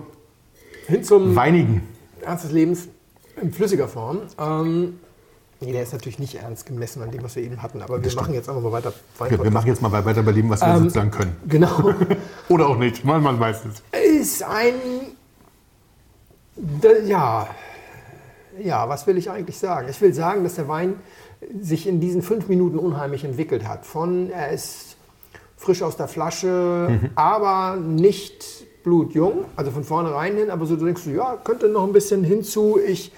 [0.88, 1.88] hin zum Weinigen.
[2.22, 2.88] Ernst des Lebens
[3.42, 4.22] in flüssiger Form.
[4.40, 5.00] Ähm,
[5.60, 8.14] nee, der ist natürlich nicht ernst gemessen an dem, was wir eben hatten, aber wir
[8.16, 8.94] machen jetzt einfach mal weiter.
[9.20, 11.36] Ja, wir machen jetzt mal weiter bei dem, was wir ähm, sozusagen können.
[11.48, 11.94] Genau.
[12.50, 13.84] Oder auch nicht, man, man weiß es.
[14.22, 14.74] Ist ein,
[17.06, 17.48] ja,
[18.62, 19.88] ja, was will ich eigentlich sagen?
[19.90, 20.96] Ich will sagen, dass der Wein
[21.60, 23.86] sich in diesen fünf Minuten unheimlich entwickelt hat.
[23.86, 24.96] Von, er ist
[25.58, 27.10] frisch aus der Flasche, mhm.
[27.16, 31.84] aber nicht blutjung, also von vornherein hin, aber so du denkst du, ja, könnte noch
[31.84, 32.80] ein bisschen hinzu.
[32.86, 33.12] Ich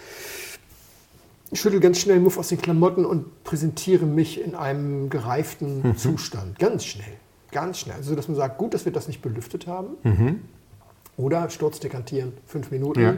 [1.54, 5.98] schüttel ganz schnell Muff aus den Klamotten und präsentiere mich in einem gereiften mhm.
[5.98, 6.60] Zustand.
[6.60, 7.14] Ganz schnell,
[7.52, 7.96] ganz schnell.
[7.96, 9.90] Also, dass man sagt, gut, dass wir das nicht belüftet haben.
[10.04, 10.42] Mhm.
[11.18, 13.02] Oder Sturzdekantieren, fünf Minuten.
[13.02, 13.18] Ja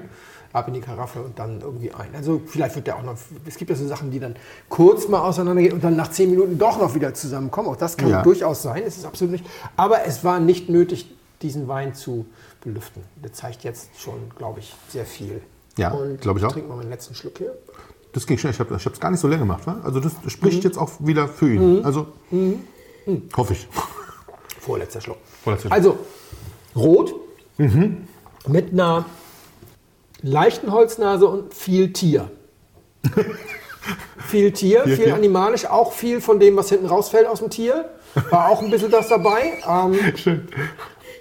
[0.53, 2.09] ab in die Karaffe und dann irgendwie ein.
[2.15, 4.35] Also vielleicht wird der auch noch, es gibt ja so Sachen, die dann
[4.69, 7.69] kurz mal auseinandergehen und dann nach zehn Minuten doch noch wieder zusammenkommen.
[7.69, 8.21] Auch das kann ja.
[8.21, 9.45] durchaus sein, es ist absolut nicht.
[9.75, 12.25] Aber es war nicht nötig, diesen Wein zu
[12.61, 13.03] belüften.
[13.23, 15.41] Der zeigt jetzt schon, glaube ich, sehr viel.
[15.77, 16.49] Ja, glaube ich auch.
[16.49, 17.55] Ich trinke mal meinen letzten Schluck hier.
[18.13, 18.51] Das ging schnell.
[18.51, 19.67] Ich habe es gar nicht so lange gemacht.
[19.67, 19.79] Wa?
[19.83, 20.63] Also das spricht mhm.
[20.63, 21.79] jetzt auch wieder für ihn.
[21.79, 21.85] Mhm.
[21.85, 22.63] Also mhm.
[23.35, 23.67] hoffe ich.
[24.59, 25.17] Vorletzter Schluck.
[25.43, 25.77] Vorletzter Schluck.
[25.77, 25.99] Also
[26.75, 27.13] rot
[27.57, 28.07] mhm.
[28.47, 29.05] mit einer
[30.21, 32.31] leichten Holznase und viel Tier.
[34.27, 37.89] viel Tier, viel, viel, animalisch, auch viel von dem, was hinten rausfällt aus dem Tier.
[38.29, 39.53] War auch ein bisschen das dabei.
[39.67, 40.47] Ähm, Schön.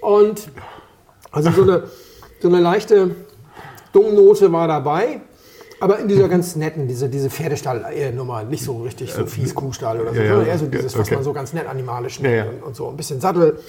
[0.01, 0.49] Und
[1.31, 1.83] also so eine,
[2.39, 3.15] so eine leichte
[3.93, 5.21] Dungnote war dabei.
[5.79, 10.11] Aber in dieser ganz netten, diese, diese Pferdestall-Nummer, nicht so richtig so fies Kuhstall oder
[10.11, 11.01] so, ja, sondern eher so dieses, okay.
[11.01, 12.51] was man so ganz nett animalisch nennt ja, ja.
[12.65, 12.89] Und, so.
[12.89, 13.59] Ein bisschen Sattel,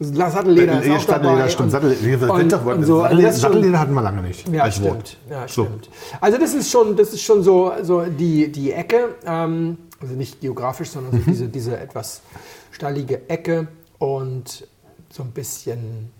[0.00, 1.48] Sattelleder ist auch Sattelleder, dabei.
[1.50, 3.02] Stimmt, Sattelleder, und, und, und so.
[3.02, 4.48] also Sattelleder hatten wir lange nicht.
[4.48, 4.88] Ja, stimmt.
[4.88, 5.16] Wort.
[5.28, 5.84] Ja, stimmt.
[5.84, 6.16] So.
[6.20, 10.40] Also das ist schon, das ist schon so, so die, die Ecke, ähm, also nicht
[10.40, 11.24] geografisch, sondern so mhm.
[11.26, 12.22] diese, diese etwas
[12.70, 14.66] stallige Ecke und
[15.10, 16.10] so ein bisschen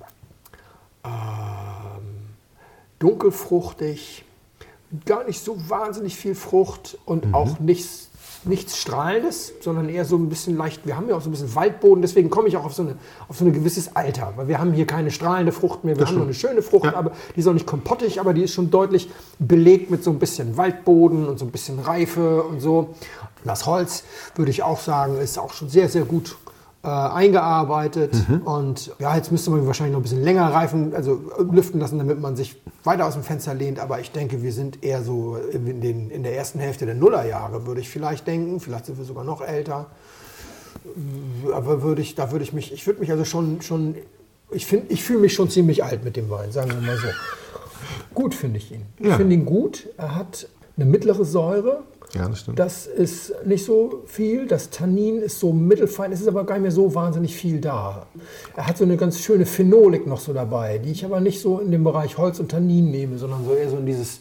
[1.04, 1.10] ähm,
[2.98, 4.24] dunkelfruchtig,
[5.04, 7.34] gar nicht so wahnsinnig viel Frucht und mhm.
[7.34, 8.08] auch nichts,
[8.44, 10.86] nichts Strahlendes, sondern eher so ein bisschen leicht.
[10.86, 12.96] Wir haben ja auch so ein bisschen Waldboden, deswegen komme ich auch auf so, eine,
[13.28, 15.94] auf so ein gewisses Alter, weil wir haben hier keine strahlende Frucht mehr.
[15.94, 16.94] Wir das haben nur eine schöne Frucht, ja.
[16.94, 20.18] aber die ist auch nicht kompottig, aber die ist schon deutlich belegt mit so ein
[20.18, 22.94] bisschen Waldboden und so ein bisschen Reife und so.
[23.44, 26.36] Das Holz, würde ich auch sagen, ist auch schon sehr, sehr gut
[26.82, 28.14] äh, eingearbeitet.
[28.28, 28.42] Mhm.
[28.42, 32.20] Und ja, jetzt müsste man wahrscheinlich noch ein bisschen länger reifen, also lüften lassen, damit
[32.20, 33.78] man sich weiter aus dem Fenster lehnt.
[33.78, 37.66] Aber ich denke, wir sind eher so in, den, in der ersten Hälfte der Nullerjahre,
[37.66, 38.60] würde ich vielleicht denken.
[38.60, 39.86] Vielleicht sind wir sogar noch älter.
[41.52, 43.96] Aber würde ich, da würde ich mich, ich würde mich also schon, schon
[44.50, 47.08] ich, find, ich fühle mich schon ziemlich alt mit dem Wein, sagen wir mal so.
[48.14, 48.86] Gut finde ich ihn.
[49.00, 49.10] Ja.
[49.10, 49.88] Ich finde ihn gut.
[49.96, 51.82] Er hat eine mittlere Säure,
[52.14, 52.58] ja, das stimmt.
[52.58, 54.46] Das ist nicht so viel.
[54.46, 56.10] Das Tannin ist so mittelfein.
[56.12, 58.06] Es ist aber gar nicht mehr so wahnsinnig viel da.
[58.56, 61.58] Er hat so eine ganz schöne Phenolik noch so dabei, die ich aber nicht so
[61.58, 64.20] in dem Bereich Holz und Tannin nehme, sondern so eher so in dieses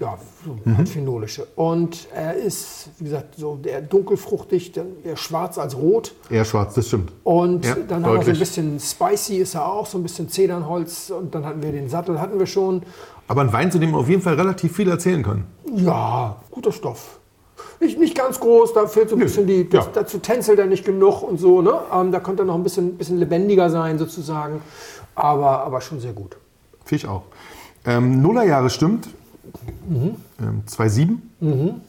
[0.00, 0.86] ja, so mhm.
[0.86, 1.46] phenolische.
[1.56, 4.72] Und er ist, wie gesagt, so der dunkelfruchtig,
[5.04, 6.14] eher schwarz als rot.
[6.30, 7.12] Eher schwarz, das stimmt.
[7.24, 10.28] Und ja, dann haben wir so ein bisschen spicy ist er auch, so ein bisschen
[10.28, 11.10] Zedernholz.
[11.10, 12.82] Und dann hatten wir den Sattel, hatten wir schon.
[13.28, 15.44] Aber ein Wein, zu dem man auf jeden Fall relativ viel erzählen kann.
[15.76, 17.18] Ja, guter Stoff.
[17.80, 19.92] Nicht, nicht ganz groß, da fehlt so ein bisschen die, das, ja.
[19.94, 21.62] dazu tänzelt er nicht genug und so.
[21.62, 21.72] Ne?
[21.94, 24.60] Ähm, da könnte er noch ein bisschen, bisschen lebendiger sein sozusagen,
[25.14, 26.36] aber, aber schon sehr gut.
[26.84, 27.22] Finde ich auch.
[27.84, 29.08] Ähm, Nullerjahre stimmt.
[29.88, 30.16] Mhm.
[30.40, 31.18] Ähm, 2,7.
[31.40, 31.80] Mhm.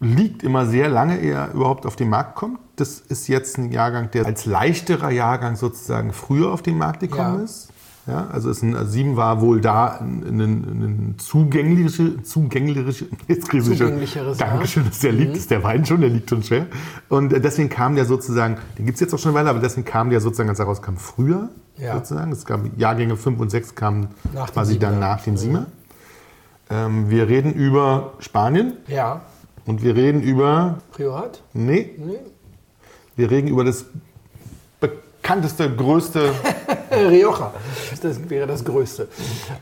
[0.00, 2.58] Liegt immer sehr lange, ehe er überhaupt auf den Markt kommt.
[2.76, 7.38] Das ist jetzt ein Jahrgang, der als leichterer Jahrgang sozusagen früher auf den Markt gekommen
[7.38, 7.44] ja.
[7.44, 7.68] ist.
[8.10, 13.48] Ja, also, ist ein, also sieben war wohl da ein, ein, ein zugängliche, zugängliche, jetzt
[13.48, 14.38] kriege ich schon, Zugänglicheres.
[14.38, 16.66] Dankeschön, dass der liegt, ist der Wein schon, der liegt schon schwer.
[17.08, 19.60] Und äh, deswegen kam der sozusagen, den gibt es jetzt auch schon eine Weile, aber
[19.60, 21.94] deswegen kam der sozusagen ganz heraus, kam früher Ja.
[21.94, 22.32] sozusagen.
[22.32, 25.66] Es gab Jahrgänge 5 und 6 kamen Nach quasi dann nach dem Siemer.
[26.68, 29.20] Ähm, wir reden über Spanien Ja.
[29.66, 31.42] und wir reden über, Priorat?
[31.52, 32.18] nee, Nee.
[33.14, 33.84] wir reden über das
[34.80, 36.32] bekannteste, größte
[37.10, 37.52] Rioja.
[38.02, 39.08] Das wäre das Größte.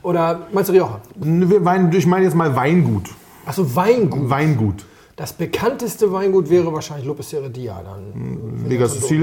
[0.03, 1.01] Oder meinst du Rioja?
[1.17, 3.11] Wir Wein, ich meine jetzt mal Weingut.
[3.47, 4.29] Achso, Weingut.
[4.29, 4.85] Weingut.
[5.17, 8.69] Das bekannteste Weingut wäre wahrscheinlich Lopez Heredia dann.
[8.69, 9.15] Vega so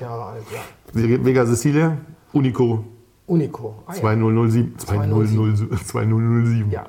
[0.00, 0.60] Jahre alt, ja.
[0.92, 1.98] Vega Sicilia,
[2.32, 2.84] Unico
[3.26, 3.82] Unico.
[3.86, 4.00] Ah, ja.
[4.00, 4.78] 2007.
[4.78, 5.78] 2007.
[5.84, 6.70] 2007.
[6.70, 6.86] Ja.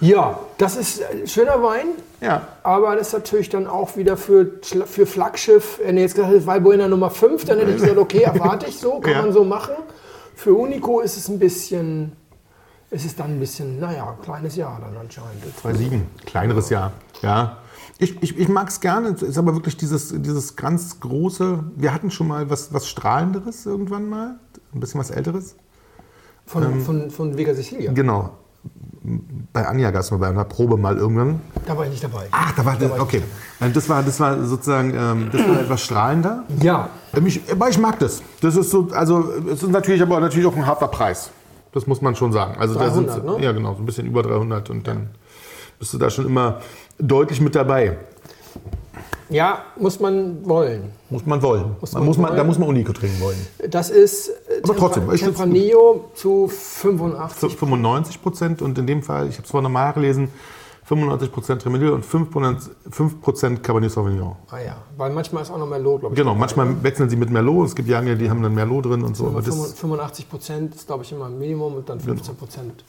[0.00, 1.86] Ja, das ist äh, schöner Wein,
[2.20, 2.46] ja.
[2.62, 5.80] aber das ist natürlich dann auch wieder für, für Flaggschiff.
[5.82, 8.78] Wenn ihr jetzt gesagt hättet, Valbuena Nummer 5, dann hätte ich gesagt, okay, erwarte ich
[8.78, 9.22] so, kann Ja.
[9.22, 9.74] man so machen.
[10.36, 12.12] Für Unico ist es ein bisschen,
[12.90, 15.42] ist es dann ein bisschen, naja, kleines Jahr dann anscheinend.
[15.60, 16.06] 2007.
[16.26, 16.92] Kleineres Jahr.
[17.22, 17.58] Ja.
[17.98, 19.08] Ich, ich, ich mag es gerne.
[19.08, 21.64] Es ist aber wirklich dieses, dieses ganz große.
[21.74, 24.38] Wir hatten schon mal was, was Strahlenderes irgendwann mal.
[24.72, 25.56] Ein bisschen was Älteres.
[26.46, 27.92] Von, von, von Vega Sicilia.
[27.92, 28.30] Genau.
[29.52, 31.40] Bei Anja mal bei einer Probe mal irgendwann.
[31.66, 32.26] Da war ich nicht dabei.
[32.30, 33.22] Ach, da war Da war Okay.
[33.72, 36.44] Das war, das war sozusagen ähm, das war etwas strahlender.
[36.60, 38.22] Ja, Ähm, Ich, aber ich mag das.
[38.42, 41.30] Das ist so, also es ist natürlich aber natürlich auch ein harter Preis.
[41.72, 42.56] Das muss man schon sagen.
[42.58, 43.44] Also da 300, sind, ne?
[43.44, 45.10] Ja, genau, so ein bisschen über 300 und dann
[45.78, 46.60] bist du da schon immer
[46.98, 47.98] deutlich mit dabei.
[49.30, 50.92] Ja, muss man wollen.
[51.10, 51.76] Muss man wollen.
[51.80, 52.46] Muss man man muss man, da wollen.
[52.46, 53.46] muss man Unico trinken wollen.
[53.70, 55.20] Das ist äh, Aber trotzdem, ich.
[55.20, 57.56] Tempranillo zu 85.
[57.56, 60.28] 95 Prozent und in dem Fall, ich habe es vorhin nochmal nachgelesen,
[60.84, 64.36] 95 Prozent Tremedil und 5 Prozent 5 Prozent Cabernet Sauvignon.
[64.50, 66.18] Ah ja, weil manchmal ist auch noch Merlot, glaube ich.
[66.18, 66.76] Genau, manchmal ne?
[66.82, 67.66] wechseln sie mit Merlot.
[67.66, 69.26] Es gibt Jahre, die haben dann Merlot drin und so.
[69.26, 72.84] Aber das, 85 Prozent ist, glaube ich, immer ein Minimum und dann 15 Prozent.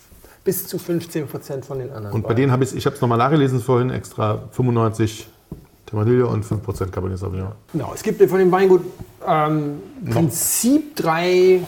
[0.45, 2.15] Bis zu 15 Prozent von den anderen.
[2.15, 5.28] und bei denen habe ich, ich habe es nochmal nachgelesen vorhin, extra 95
[5.89, 7.52] Tempranillo und 5 Prozent Cabernet Sauvignon.
[7.71, 8.82] Genau, es gibt von dem Weingut
[9.28, 11.62] ähm, im Prinzip drei,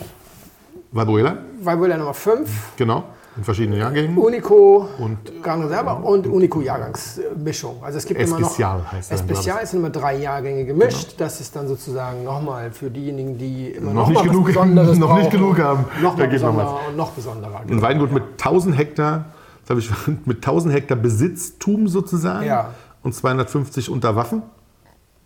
[0.92, 3.04] Valbuena, Weingut Nummer 5, genau,
[3.38, 4.18] in verschiedenen Jahrgängen.
[4.18, 7.78] Unico, Und Gran Reserva und Unico Jahrgangsmischung.
[7.82, 11.16] Also es gibt Especial immer noch, heißt dann, Especial ist immer drei Jahrgänge gemischt.
[11.18, 14.98] Das ist dann sozusagen nochmal für diejenigen, die immer Noch noch, nicht was genug- Besonderes
[15.00, 15.86] noch nicht genug haben.
[16.02, 17.62] Noch Da geht noch besonderer und noch besonderer.
[17.68, 19.26] ein Weingut mit 1000 Hektar,
[19.62, 19.90] das habe ich
[20.26, 22.70] mit 1000 Hektar Besitztum sozusagen Ja.
[23.04, 24.44] Und 250 unter Waffen.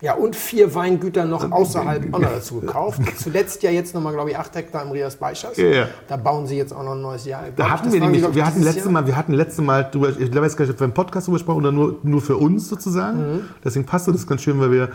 [0.01, 2.99] Ja, und vier Weingüter noch außerhalb auch noch dazu gekauft.
[3.17, 5.55] Zuletzt ja jetzt nochmal, glaube ich, acht Hektar im Rias Beischers.
[5.55, 5.88] Ja, ja.
[6.09, 7.43] Da bauen sie jetzt auch noch ein neues Jahr.
[7.55, 10.57] Da hatten wir nämlich, wir hatten letzte Mal, wir hatten letzte Mal drüber, ich weiß
[10.57, 13.17] gar nicht, ob wir im Podcast drüber gesprochen oder nur, nur für uns sozusagen.
[13.19, 13.41] Mhm.
[13.63, 14.89] Deswegen passte das ganz schön, weil wir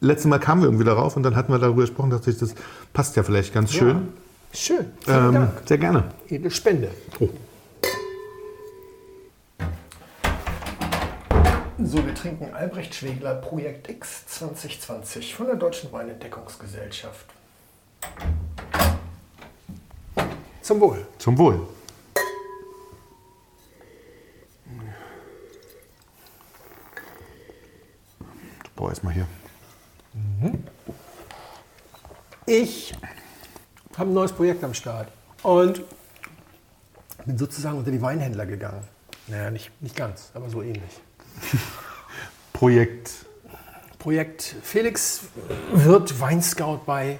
[0.00, 2.54] letzte Mal kamen wir irgendwie darauf und dann hatten wir darüber gesprochen, dass ich das
[2.92, 4.08] passt ja vielleicht ganz schön.
[4.52, 5.50] Schön, vielen Ähm, Dank.
[5.66, 6.04] sehr gerne.
[6.28, 6.90] Edle Spende.
[7.18, 7.28] Oh.
[11.76, 17.26] So, wir trinken Albrecht Schwegler Projekt X 2020 von der Deutschen Weinentdeckungsgesellschaft.
[20.62, 21.04] Zum Wohl.
[21.18, 21.66] Zum Wohl.
[28.76, 29.26] Boah, erstmal hier.
[32.46, 32.94] Ich
[33.96, 35.08] habe ein neues Projekt am Start
[35.42, 35.82] und
[37.26, 38.86] bin sozusagen unter die Weinhändler gegangen.
[39.26, 41.00] Naja, nicht, nicht ganz, aber so ähnlich.
[42.52, 43.10] Projekt.
[43.98, 45.22] Projekt Felix
[45.72, 47.18] wird Weinscout bei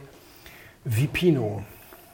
[0.84, 1.62] Vipino.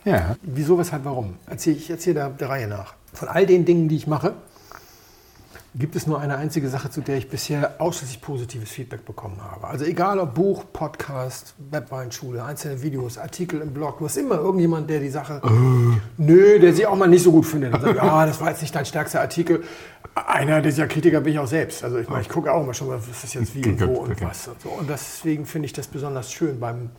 [0.04, 0.36] Ja.
[0.42, 1.36] Wieso, weshalb, warum?
[1.46, 2.94] Erzähl, ich erzähle der, der Reihe nach.
[3.12, 4.34] Von all den Dingen, die ich mache,
[5.74, 9.68] gibt es nur eine einzige Sache, zu der ich bisher ausschließlich positives Feedback bekommen habe.
[9.68, 14.90] Also egal ob Buch, Podcast, Webweinschule, einzelne Videos, Artikel im Blog, du hast immer irgendjemand,
[14.90, 15.40] der die Sache,
[16.16, 17.74] nö, der sie auch mal nicht so gut findet.
[17.74, 19.62] Und sagt, ja, das war jetzt nicht dein stärkster Artikel.
[20.14, 21.84] Einer dieser Kritiker bin ich auch selbst.
[21.84, 23.92] Also ich meine, ich gucke auch mal schon mal, was ist jetzt wie und wo
[24.00, 24.26] und Okay.
[24.28, 24.48] was.
[24.48, 24.68] Und, so.
[24.70, 26.58] und deswegen finde ich das besonders schön.
[26.58, 26.90] Beim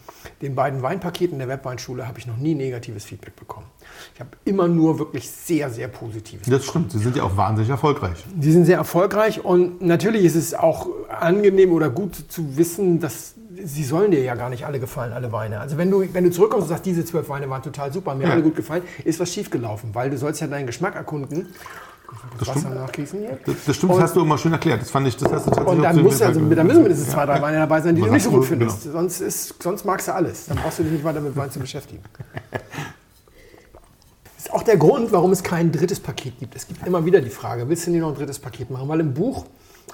[0.42, 3.66] den beiden Weinpaketen der Webweinschule habe ich noch nie negatives Feedback bekommen.
[4.14, 6.48] Ich habe immer nur wirklich sehr, sehr positives.
[6.48, 8.24] Das stimmt, sie sind ja auch wahnsinnig erfolgreich.
[8.34, 13.36] Die sind sehr erfolgreich und natürlich ist es auch angenehm oder gut zu wissen, dass
[13.64, 15.60] sie sollen dir ja gar nicht alle gefallen, alle Weine.
[15.60, 18.26] Also wenn du, wenn du zurückkommst und sagst, diese zwölf Weine waren total super, mir
[18.28, 18.32] Ja.
[18.32, 21.48] alle gut gefallen, ist was schiefgelaufen, weil du sollst ja deinen Geschmack erkunden.
[22.38, 22.76] Das Wasser stimmt.
[22.76, 23.40] nachgießen hier.
[23.46, 24.82] Das, das stimmt, das hast du immer schön erklärt.
[24.82, 27.26] Das fand ich, das hast du tatsächlich Und dann, muss, also, da müssen mindestens zwei,
[27.26, 28.46] drei Weine dabei sein, die du nicht so gut du?
[28.46, 28.84] findest.
[28.84, 28.94] Genau.
[28.94, 30.46] Sonst, ist, sonst magst du alles.
[30.48, 32.02] Dann brauchst du dich nicht weiter mit Wein zu beschäftigen.
[34.36, 36.56] Das ist auch der Grund, warum es kein drittes Paket gibt.
[36.56, 38.88] Es gibt immer wieder die Frage, willst du nicht noch ein drittes Paket machen?
[38.88, 39.46] Weil im Buch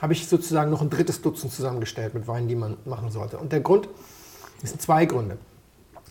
[0.01, 3.37] habe ich sozusagen noch ein drittes Dutzend zusammengestellt mit Weinen, die man machen sollte.
[3.37, 3.87] Und der Grund,
[4.61, 5.37] es sind zwei Gründe.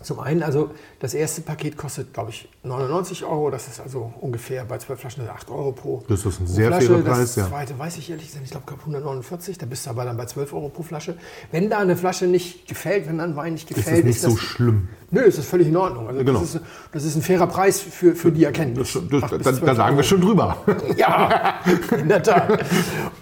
[0.03, 3.51] Zum einen, also das erste Paket kostet, glaube ich, 99 Euro.
[3.51, 6.87] Das ist also ungefähr bei 12 Flaschen 8 Euro pro, Das ist ein sehr Flasche.
[6.89, 7.49] fairer Preis, das ja.
[7.49, 9.59] zweite weiß ich ehrlich gesagt, ich glaube 149.
[9.59, 11.17] Da bist du aber dann bei 12 Euro pro Flasche.
[11.51, 14.25] Wenn da eine Flasche nicht gefällt, wenn da ein Wein nicht Ist gefällt, es nicht
[14.25, 14.89] das, so schlimm.
[15.11, 16.09] Nö, ist das völlig in Ordnung.
[16.09, 16.41] Also Genau.
[16.41, 18.93] das, ist, das ist ein fairer Preis für, für die Erkenntnis.
[18.93, 20.09] Das, das, Acht bis da, 12 da sagen wir Euro.
[20.09, 20.57] schon drüber.
[20.97, 21.61] Ja,
[21.99, 22.65] in der Tat.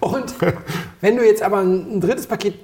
[0.01, 0.35] Und
[1.01, 2.55] wenn du jetzt aber ein, ein drittes Paket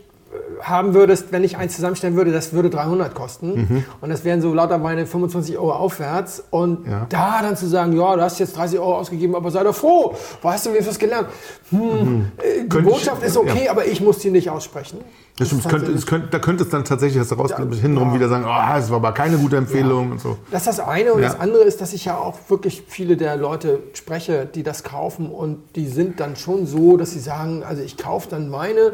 [0.63, 3.85] haben würdest, wenn ich eins zusammenstellen würde, das würde 300 kosten.
[4.01, 6.43] Und das wären so lauter Weine 25 Euro aufwärts.
[6.51, 7.07] Und Ja.
[7.09, 10.15] da dann zu sagen, ja, du hast jetzt 30 Euro ausgegeben, aber sei doch froh,
[10.43, 11.29] wo hast du wenigstens was gelernt?
[11.71, 12.69] Hm, äh, die Mhm.
[12.69, 14.99] Könnte ich- Botschaft ist okay, aber ich muss die nicht aussprechen.
[15.39, 18.09] Das stimmt, es könnte, es könnte, da könnte es dann tatsächlich, hast du rausgekommen, hintenrum
[18.11, 18.15] ja.
[18.17, 20.37] wieder sagen, oh, es war aber keine gute Empfehlung und so.
[20.51, 21.15] Das ist das eine.
[21.15, 21.29] Und Ja.
[21.31, 25.31] das andere ist, dass ich ja auch wirklich viele der Leute spreche, die das kaufen.
[25.31, 28.93] Und die sind dann schon so, dass sie sagen, also ich kaufe dann meine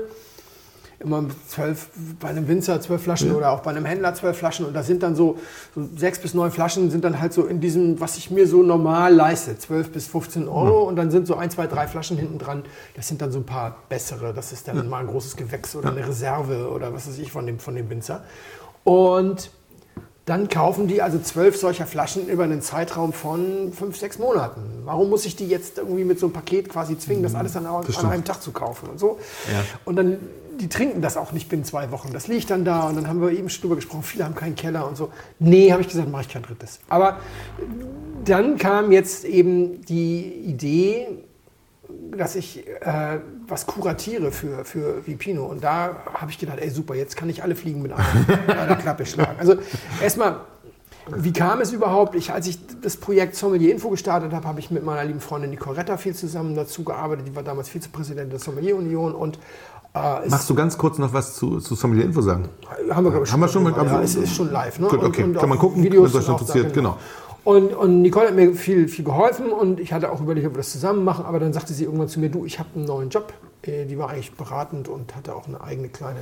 [0.99, 1.89] immer zwölf,
[2.21, 4.67] bei einem Winzer zwölf Flaschen oder auch bei einem Händler zwölf Flaschen.
[4.67, 5.39] Und da sind dann so,
[5.75, 8.63] so sechs bis neun Flaschen sind dann halt so in diesem, was ich mir so
[8.63, 10.85] normal leiste, 12 bis 15 Euro.
[10.85, 12.65] Und dann sind so ein, zwei, drei Flaschen hinten dran.
[12.95, 14.33] Das sind dann so ein paar bessere.
[14.33, 17.47] Das ist dann mal ein großes Gewächs oder eine Reserve oder was weiß ich von
[17.47, 18.25] dem, von dem Winzer.
[18.85, 19.51] Und
[20.27, 24.61] dann kaufen die also zwölf solcher Flaschen über einen Zeitraum von fünf, sechs Monaten.
[24.85, 27.65] Warum muss ich die jetzt irgendwie mit so einem Paket quasi zwingen, das alles an,
[27.65, 28.13] an stimmt.
[28.13, 29.21] einem Tag zu kaufen und so?
[29.47, 29.65] Ja.
[29.85, 30.19] Und dann,
[30.61, 32.13] die trinken das auch nicht binnen zwei Wochen.
[32.13, 34.55] Das liegt dann da und dann haben wir eben schon drüber gesprochen, viele haben keinen
[34.55, 35.11] Keller und so.
[35.39, 36.81] Nee, habe ich gesagt, mache ich kein drittes.
[36.89, 37.19] Aber
[38.25, 41.07] dann kam jetzt eben die Idee,
[42.17, 45.47] dass ich äh, was kuratiere für, für Vipino.
[45.47, 49.07] Und da habe ich gedacht, ey super, jetzt kann ich alle Fliegen mit einer, Klappe
[49.07, 49.39] schlagen.
[49.39, 49.57] Also
[50.03, 50.41] erstmal,
[51.09, 52.15] wie kam es überhaupt?
[52.15, 55.51] Ich, als ich das Projekt Sommelier Info gestartet habe, habe ich mit meiner lieben Freundin
[55.51, 57.29] Nicoretta viel zusammen dazu gearbeitet.
[57.29, 59.39] Die war damals Vizepräsidentin der Sommelier Union und
[60.25, 62.49] es Magst du ganz kurz noch was zu, zu Sommelier Info sagen?
[62.91, 64.79] haben wir, glaube ich, Haben wir schon mit- ja, es ist schon live.
[64.79, 64.89] Ne?
[64.89, 65.23] Gut, okay.
[65.23, 66.97] Kann auch man gucken, Videos wenn es euch und interessiert, da, genau.
[67.45, 70.59] Und, und Nicole hat mir viel, viel geholfen und ich hatte auch überlegt, ob wir
[70.59, 73.09] das zusammen machen, aber dann sagte sie irgendwann zu mir, du, ich habe einen neuen
[73.11, 73.33] Job.
[73.63, 76.21] Äh, Die war eigentlich beratend und hatte auch eine eigene kleine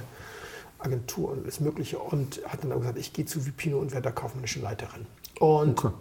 [0.78, 4.04] Agentur und alles Mögliche und hat dann auch gesagt, ich gehe zu Vipino und werde
[4.04, 5.06] da kaufmännische Leiterin.
[5.40, 5.94] Und Okay.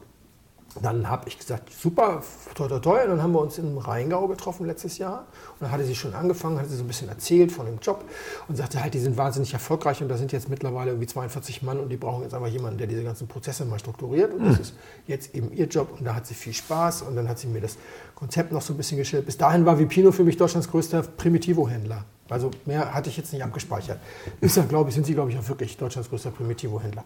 [0.81, 2.23] Dann habe ich gesagt, super,
[2.55, 3.03] toi, toi, toi.
[3.03, 5.19] Und dann haben wir uns im Rheingau getroffen letztes Jahr.
[5.53, 8.03] Und dann hatte sie schon angefangen, hatte sie so ein bisschen erzählt von dem Job
[8.47, 11.79] und sagte halt, die sind wahnsinnig erfolgreich und da sind jetzt mittlerweile irgendwie 42 Mann
[11.79, 14.33] und die brauchen jetzt einfach jemanden, der diese ganzen Prozesse mal strukturiert.
[14.33, 14.73] Und das ist
[15.05, 17.03] jetzt eben ihr Job und da hat sie viel Spaß.
[17.03, 17.77] Und dann hat sie mir das
[18.15, 19.27] Konzept noch so ein bisschen geschildert.
[19.27, 22.05] Bis dahin war Vipino für mich Deutschlands größter Primitivo-Händler.
[22.29, 23.99] Also mehr hatte ich jetzt nicht abgespeichert.
[24.41, 27.03] Ist ja, glaube ich, sind sie, glaube ich, auch wirklich Deutschlands größter Primitivo-Händler.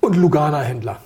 [0.00, 1.00] Und Lugana-Händler.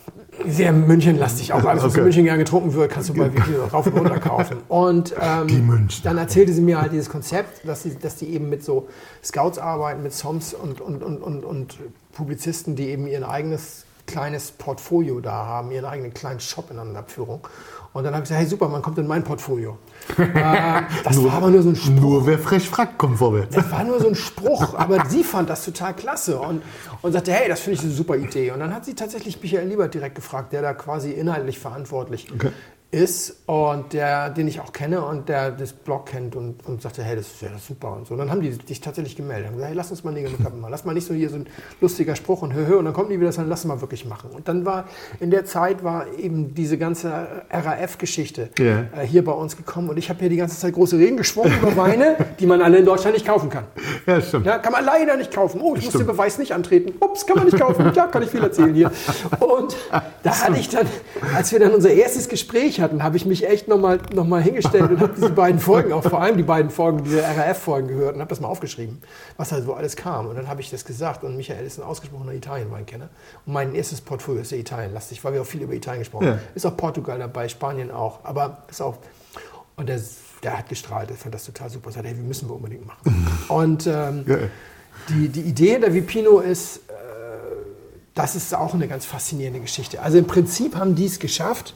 [0.46, 1.52] Sehr münchenlastig.
[1.52, 1.98] Auch alles, was Okay.
[1.98, 4.58] in München gern getrunken wird, kannst du bei Vipino rauf und runter kaufen.
[4.68, 8.48] Und ähm, Die dann erzählte sie mir halt dieses Konzept, dass, sie, dass die eben
[8.48, 8.88] mit so
[9.22, 11.78] Scouts arbeiten, mit Soms und, und, und, und, und
[12.12, 16.98] Publizisten, die eben ihr eigenes kleines Portfolio da haben, ihren eigenen kleinen Shop in einer
[16.98, 17.46] Abführung.
[17.92, 19.78] Und dann habe ich gesagt, hey super, man kommt in mein Portfolio.
[20.16, 22.00] äh, das war aber nur so ein Spruch.
[22.00, 23.54] Nur wer frech fragt, kommt vorwärts.
[23.54, 26.62] Das war nur so ein Spruch, aber sie fand das total klasse und,
[27.02, 28.52] und sagte, hey, das finde ich eine super Idee.
[28.52, 32.52] Und dann hat sie tatsächlich Michael Liebert direkt gefragt, der da quasi inhaltlich verantwortlich Okay.
[32.92, 37.04] Ist und der, den ich auch kenne und der das Blog kennt und, und sagte,
[37.04, 38.14] hey, das wäre super und so.
[38.14, 39.46] Und dann haben die sich tatsächlich gemeldet.
[39.46, 40.72] Haben gesagt, hey, lass uns mal Nägel mit Köpfen machen.
[40.72, 41.46] Lass mal nicht so hier so ein
[41.80, 42.76] lustiger Spruch und hö, hö.
[42.78, 44.30] Und dann kommen die wieder, sondern lass mal wirklich machen.
[44.30, 44.86] Und dann war,
[45.20, 48.80] in der Zeit war eben diese ganze RAF-Geschichte Ja.
[49.00, 51.52] äh, hier bei uns gekommen und ich habe hier die ganze Zeit große Reden geschwungen
[51.62, 53.64] über Weine, die man alle in Deutschland nicht kaufen kann.
[54.06, 54.46] Ja, stimmt.
[54.46, 55.60] Ja, kann man leider nicht kaufen.
[55.62, 56.06] Oh, ich muss den.
[56.10, 56.94] Beweis nicht antreten.
[56.98, 57.92] Ups, kann man nicht kaufen.
[57.94, 58.90] Ja, kann ich viel erzählen hier.
[59.38, 59.76] Und
[60.24, 60.86] da hatte ich dann,
[61.36, 64.90] als wir dann unser erstes Gespräch hatten, habe ich mich echt nochmal noch mal hingestellt
[64.90, 68.20] und habe diese beiden Folgen, auch vor allem die beiden Folgen, diese RAF-Folgen gehört und
[68.20, 69.00] habe das mal aufgeschrieben,
[69.36, 70.26] was da so alles kam.
[70.26, 73.08] Und dann habe ich das gesagt und Michael ist ein ausgesprochener Italien-Weinkenner.
[73.46, 76.32] Und mein erstes Portfolio ist sehr Italien-lastig, weil wir auch viel über Italien gesprochen Ja.
[76.32, 76.40] haben.
[76.54, 78.98] Ist auch Portugal dabei, Spanien auch, aber ist auch
[79.76, 79.98] und der,
[80.42, 81.88] der hat gestrahlt, der fand das total super.
[81.88, 83.26] Er sagte, hey, wir müssen wir unbedingt machen.
[83.48, 84.50] Und ähm, Geil.
[85.08, 86.92] die, die Idee der Vipino ist, äh,
[88.14, 90.02] das ist auch eine ganz faszinierende Geschichte.
[90.02, 91.74] Also im Prinzip haben die es geschafft,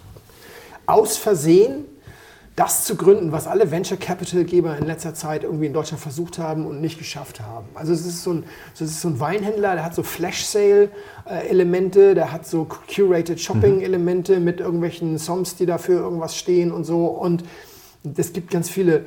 [0.87, 1.85] aus Versehen
[2.57, 6.39] das zu gründen, was alle Venture Capital Geber in letzter Zeit irgendwie in Deutschland versucht
[6.39, 7.67] haben und nicht geschafft haben.
[7.75, 8.45] Also es ist so ein,
[8.75, 10.91] es ist so ein Weinhändler, der hat so Flash Sale
[11.29, 16.71] äh, Elemente, der hat so curated Shopping Elemente mit irgendwelchen Songs, die dafür irgendwas stehen
[16.71, 17.43] und so und
[18.17, 19.03] es gibt ganz viele äh,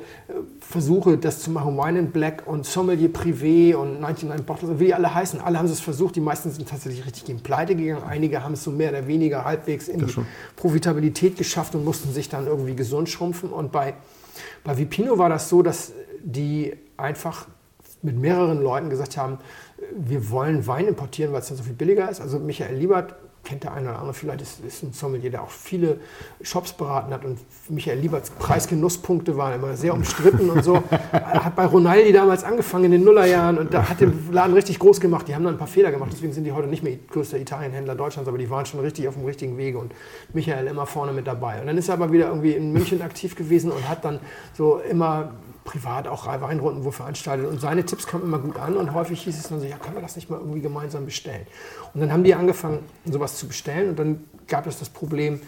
[0.60, 1.76] Versuche, das zu machen.
[1.76, 5.40] Wine in Black und Sommelier Privé und 99 Bottles, wie die alle heißen.
[5.40, 6.16] Alle haben es versucht.
[6.16, 8.02] Die meisten sind tatsächlich richtig gegen Pleite gegangen.
[8.02, 10.26] Einige haben es so mehr oder weniger halbwegs in die schon.
[10.56, 13.50] Profitabilität geschafft und mussten sich dann irgendwie gesund schrumpfen.
[13.50, 13.94] Und bei,
[14.64, 15.92] bei Vipino war das so, dass
[16.22, 17.46] die einfach
[18.02, 19.38] mit mehreren Leuten gesagt haben,
[19.96, 22.20] wir wollen Wein importieren, weil es dann so viel billiger ist.
[22.20, 23.14] Also Michael Liebert
[23.48, 26.00] kennt der eine oder andere vielleicht, ist, ist ein Sommelier, der auch viele
[26.42, 27.38] Shops beraten hat und
[27.70, 30.82] Michael Lieberts Preisgenusspunkte waren immer sehr umstritten und so.
[31.10, 34.78] Er hat bei Ronaldi damals angefangen in den Nullerjahren und da hat den Laden richtig
[34.78, 35.28] groß gemacht.
[35.28, 37.94] Die haben dann ein paar Fehler gemacht, deswegen sind die heute nicht mehr größter Italienhändler
[37.94, 39.92] Deutschlands, aber die waren schon richtig auf dem richtigen Wege und
[40.34, 41.62] Michael immer vorne mit dabei.
[41.62, 44.20] Und dann ist er aber wieder irgendwie in München aktiv gewesen und hat dann
[44.52, 45.30] so immer
[45.68, 47.46] privat auch Weinrunden wo veranstaltet.
[47.46, 48.76] Und seine Tipps kamen immer gut an.
[48.76, 51.46] Und häufig hieß es dann so, ja, können wir das nicht mal irgendwie gemeinsam bestellen?
[51.92, 53.90] Und dann haben die angefangen, sowas zu bestellen.
[53.90, 55.40] Und dann gab es das Problem,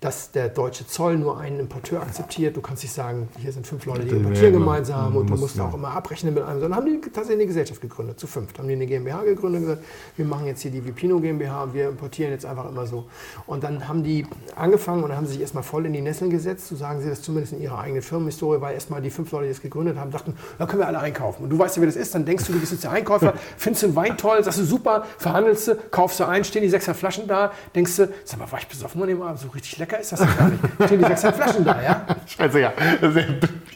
[0.00, 2.56] dass der deutsche Zoll nur einen Importeur akzeptiert.
[2.56, 5.74] Du kannst nicht sagen, hier sind fünf Leute, die importieren gemeinsam und du musst auch
[5.74, 6.60] immer abrechnen mit einem.
[6.60, 8.58] Sondern haben die tatsächlich eine Gesellschaft gegründet, zu fünft.
[8.58, 9.84] Haben die eine GmbH gegründet und gesagt,
[10.16, 13.06] wir machen jetzt hier die Vipino GmbH wir importieren jetzt einfach immer so.
[13.46, 14.26] Und dann haben die
[14.56, 17.54] angefangen und haben sich erstmal voll in die Nesseln gesetzt, so sagen sie das zumindest
[17.54, 20.66] in ihrer eigenen Firmenhistorie, weil erstmal die fünf Leute, die das gegründet haben, dachten, da
[20.66, 21.44] können wir alle einkaufen.
[21.44, 23.34] Und du weißt ja, wie das ist, dann denkst du, du bist jetzt der Einkäufer,
[23.56, 26.94] findest den Wein toll, sagst du super, verhandelst du, kaufst du ein, stehen die sechser
[26.94, 29.98] Flaschen da, denkst du, sag mal, war ich besoffen an dem Abend, so richtig lecker
[29.98, 32.06] ist das gar nicht stehen die sechs Flaschen da, ja?
[32.26, 32.72] Scheiße, ja.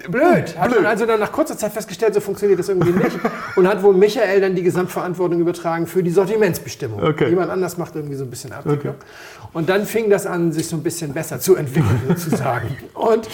[0.08, 0.58] Blöd.
[0.58, 3.18] Hat man also dann nach kurzer Zeit festgestellt, so funktioniert das irgendwie nicht.
[3.56, 7.02] Und hat wohl Michael dann die Gesamtverantwortung übertragen für die Sortimentsbestimmung.
[7.02, 7.28] Okay.
[7.28, 8.94] Jemand anders macht irgendwie so ein bisschen Abwicklung.
[8.94, 9.04] Okay.
[9.52, 12.76] Und dann fing das an, sich so ein bisschen besser zu entwickeln, sozusagen.
[12.94, 13.28] Und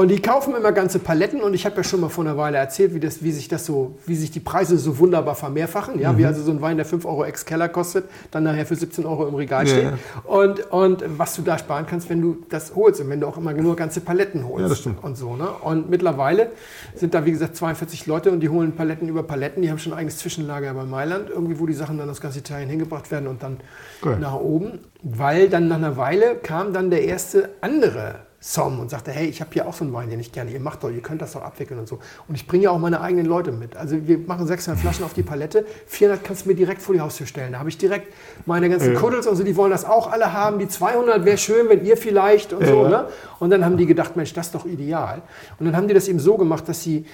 [0.00, 2.56] und die kaufen immer ganze Paletten und ich habe ja schon mal vor einer Weile
[2.56, 6.00] erzählt, wie, das, wie, sich das so, wie sich die Preise so wunderbar vermehrfachen.
[6.00, 6.14] Ja?
[6.14, 6.18] Mhm.
[6.18, 9.28] Wie also so ein Wein, der 5 Euro ex-Keller kostet, dann nachher für 17 Euro
[9.28, 9.84] im Regal steht.
[9.84, 9.98] Ja.
[10.24, 13.36] Und, und was du da sparen kannst, wenn du das holst und wenn du auch
[13.36, 14.62] immer nur ganze Paletten holst.
[14.62, 15.04] Ja, das stimmt.
[15.04, 15.36] Und so.
[15.36, 15.46] Ne?
[15.60, 16.50] Und mittlerweile
[16.94, 19.60] sind da, wie gesagt, 42 Leute und die holen Paletten über Paletten.
[19.60, 22.38] Die haben schon ein eigenes Zwischenlager bei Mailand, irgendwie, wo die Sachen dann aus ganz
[22.38, 23.58] Italien hingebracht werden und dann
[24.02, 24.16] cool.
[24.18, 24.78] nach oben.
[25.02, 29.42] Weil dann nach einer Weile kam dann der erste andere Som und sagte, hey, ich
[29.42, 31.32] habe hier auch so einen Wein, den ich gerne, ihr macht doch, ihr könnt das
[31.32, 31.98] doch abwickeln und so.
[32.26, 33.76] Und ich bringe ja auch meine eigenen Leute mit.
[33.76, 37.02] Also wir machen 600 Flaschen auf die Palette, 400 kannst du mir direkt vor die
[37.02, 37.52] Haustür stellen.
[37.52, 38.14] Da habe ich direkt
[38.46, 38.98] meine ganzen ja.
[38.98, 40.58] Kuddels und so, die wollen das auch alle haben.
[40.58, 42.68] Die 200 wäre schön, wenn ihr vielleicht und ja.
[42.68, 42.88] so.
[42.88, 43.08] Ne?
[43.40, 45.20] Und dann haben die gedacht, Mensch, das ist doch ideal.
[45.58, 47.04] Und dann haben die das eben so gemacht, dass sie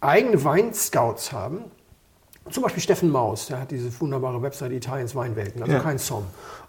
[0.00, 1.64] eigene Weinscouts haben,
[2.50, 5.80] zum Beispiel Steffen Maus, der hat diese wunderbare Website Italiens Weinwelten, also ja.
[5.80, 6.24] kein Som.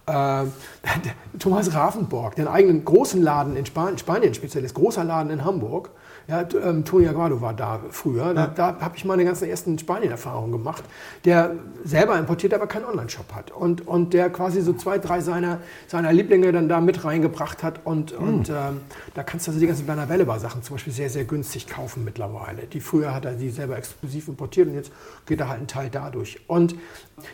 [0.10, 0.46] Äh,
[1.40, 5.92] Thomas Ravenborg, den eigenen großen Laden in Spanien, Spanien speziell, großer Laden in Hamburg,
[6.30, 8.36] ja, ähm, Toni Aguado war da früher.
[8.36, 10.84] Da, da habe ich meine ganzen ersten Spanien-Erfahrungen gemacht.
[11.26, 13.50] Der selber importiert, aber keinen Online-Shop hat.
[13.50, 17.82] Und, und der quasi so zwei, drei seiner, seiner Lieblinge dann da mit reingebracht hat.
[17.84, 18.28] Und, mhm.
[18.28, 18.82] und ähm,
[19.16, 22.68] da kannst du also die ganzen Berner Wellebar-Sachen zum Beispiel sehr, sehr günstig kaufen mittlerweile.
[22.68, 24.92] Die früher hat er die selber exklusiv importiert und jetzt
[25.26, 26.40] geht er halt ein Teil dadurch.
[26.46, 26.76] Und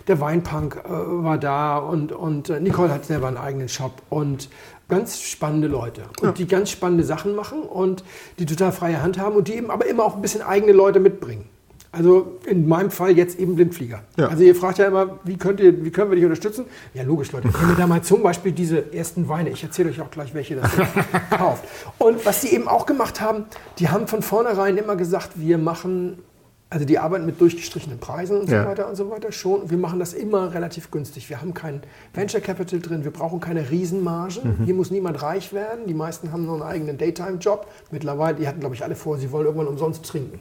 [0.07, 4.01] der Weinpunk äh, war da und, und äh, Nicole hat selber einen eigenen Shop.
[4.09, 4.49] Und
[4.87, 6.31] ganz spannende Leute und ja.
[6.31, 8.03] die ganz spannende Sachen machen und
[8.39, 10.99] die total freie Hand haben und die eben aber immer auch ein bisschen eigene Leute
[10.99, 11.49] mitbringen.
[11.95, 14.01] Also in meinem Fall jetzt eben Blindflieger.
[14.17, 14.27] Ja.
[14.27, 16.65] Also ihr fragt ja immer, wie, könnt ihr, wie können wir dich unterstützen?
[16.93, 17.47] Ja, logisch, Leute.
[17.47, 20.57] Können wir da mal zum Beispiel diese ersten Weine, ich erzähle euch auch gleich, welche
[20.57, 20.69] das
[21.29, 21.63] kauft.
[21.97, 23.45] Und was die eben auch gemacht haben,
[23.79, 26.21] die haben von vornherein immer gesagt, wir machen
[26.69, 28.65] also die arbeiten mit durchgestrichenen Preisen und so ja.
[28.65, 29.69] weiter und so weiter schon.
[29.69, 31.29] Wir machen das immer relativ günstig.
[31.29, 31.81] Wir haben kein
[32.13, 34.57] Venture Capital drin, wir brauchen keine Riesenmargen.
[34.59, 34.65] Mhm.
[34.65, 35.85] Hier muss niemand reich werden.
[35.87, 37.67] Die meisten haben nur einen eigenen Daytime-Job.
[37.91, 40.39] Mittlerweile, die hatten, glaube ich, alle vor, sie wollen irgendwann umsonst trinken.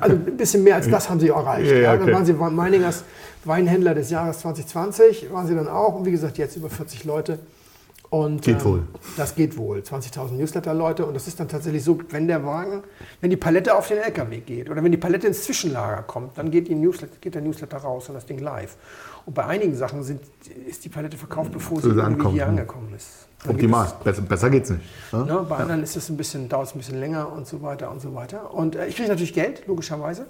[0.00, 1.70] Also ein bisschen mehr als das haben sie erreicht.
[1.70, 2.06] Ja, ja, okay.
[2.06, 3.04] Dann waren sie Meiningers
[3.44, 5.94] Weinhändler des Jahres 2020, waren sie dann auch.
[5.96, 7.38] Und wie gesagt, jetzt über 40 Leute.
[8.12, 8.82] Und, geht ähm, wohl.
[9.16, 9.78] Das geht wohl.
[9.78, 11.06] 20.000 Newsletter-Leute.
[11.06, 12.82] Und das ist dann tatsächlich so, wenn der Wagen,
[13.22, 16.50] wenn die Palette auf den LKW geht oder wenn die Palette ins Zwischenlager kommt, dann
[16.50, 18.76] geht, die Newsletter, geht der Newsletter raus und das Ding live.
[19.24, 20.20] Und bei einigen Sachen sind,
[20.68, 23.28] ist die Palette verkauft, bevor sie irgendwie hier angekommen ist.
[23.48, 24.82] Optimal, es, besser, besser geht's nicht.
[25.12, 25.24] Ne?
[25.24, 25.62] Ne, bei ja.
[25.62, 28.14] anderen ist es ein bisschen, dauert es ein bisschen länger und so weiter und so
[28.14, 28.54] weiter.
[28.54, 30.26] Und äh, ich kriege natürlich Geld, logischerweise.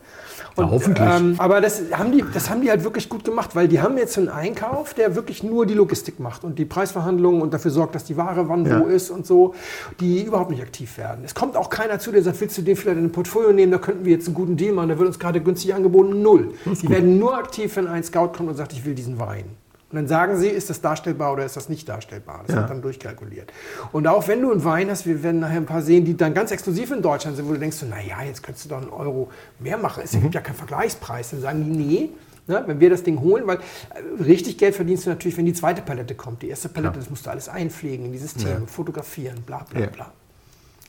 [0.57, 1.09] Und, ja, hoffentlich.
[1.09, 3.99] Ähm, aber das haben, die, das haben die halt wirklich gut gemacht, weil die haben
[3.99, 7.95] jetzt einen Einkauf, der wirklich nur die Logistik macht und die Preisverhandlungen und dafür sorgt,
[7.95, 8.81] dass die Ware wann ja.
[8.81, 9.55] wo ist und so,
[10.01, 11.23] die überhaupt nicht aktiv werden.
[11.25, 13.73] Es kommt auch keiner zu, der sagt, willst du den vielleicht in ein Portfolio nehmen,
[13.73, 16.23] da könnten wir jetzt einen guten Deal machen, der wird uns gerade günstig angeboten.
[16.23, 16.55] Null.
[16.65, 16.91] Die gut.
[16.91, 19.45] werden nur aktiv, wenn ein Scout kommt und sagt, ich will diesen Wein.
[19.93, 22.45] Und dann sagen sie, ist das darstellbar oder ist das nicht darstellbar.
[22.47, 22.63] Das ja.
[22.63, 23.53] wird dann durchkalkuliert.
[23.93, 26.33] Und auch wenn du einen Wein hast, wir werden nachher ein paar sehen, die dann
[26.33, 28.89] ganz exklusiv in Deutschland sind, wo du denkst, so, naja, jetzt könntest du doch einen
[28.89, 30.03] Euro mehr machen.
[30.03, 30.23] Es mhm.
[30.23, 31.31] gibt ja keinen Vergleichspreis.
[31.31, 32.11] Dann sagen die, nee,
[32.49, 35.53] Ne, wenn wir das Ding holen, weil äh, richtig Geld verdienst du natürlich, wenn die
[35.53, 36.43] zweite Palette kommt.
[36.43, 36.99] Die erste Palette, ja.
[36.99, 38.67] das musst du alles einpflegen in die Systeme, ja.
[38.67, 40.13] fotografieren, bla bla bla.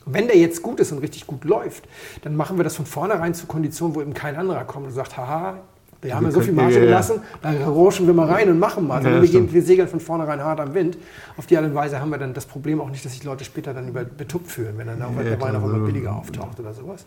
[0.04, 1.88] Und wenn der jetzt gut ist und richtig gut läuft,
[2.24, 5.16] dann machen wir das von vornherein zu Konditionen, wo eben kein anderer kommt und sagt,
[5.16, 5.60] haha,
[6.04, 9.04] wir haben ja so viel Marge gelassen, da rauschen wir mal rein und machen mal.
[9.04, 10.98] Ja, wir, gehen, wir segeln von vornherein hart am Wind.
[11.38, 13.46] Auf die Art und Weise haben wir dann das Problem auch nicht, dass sich Leute
[13.46, 16.60] später dann über betuppt fühlen, wenn dann auch ja, der Wein auf einmal billiger auftaucht
[16.60, 17.06] oder sowas.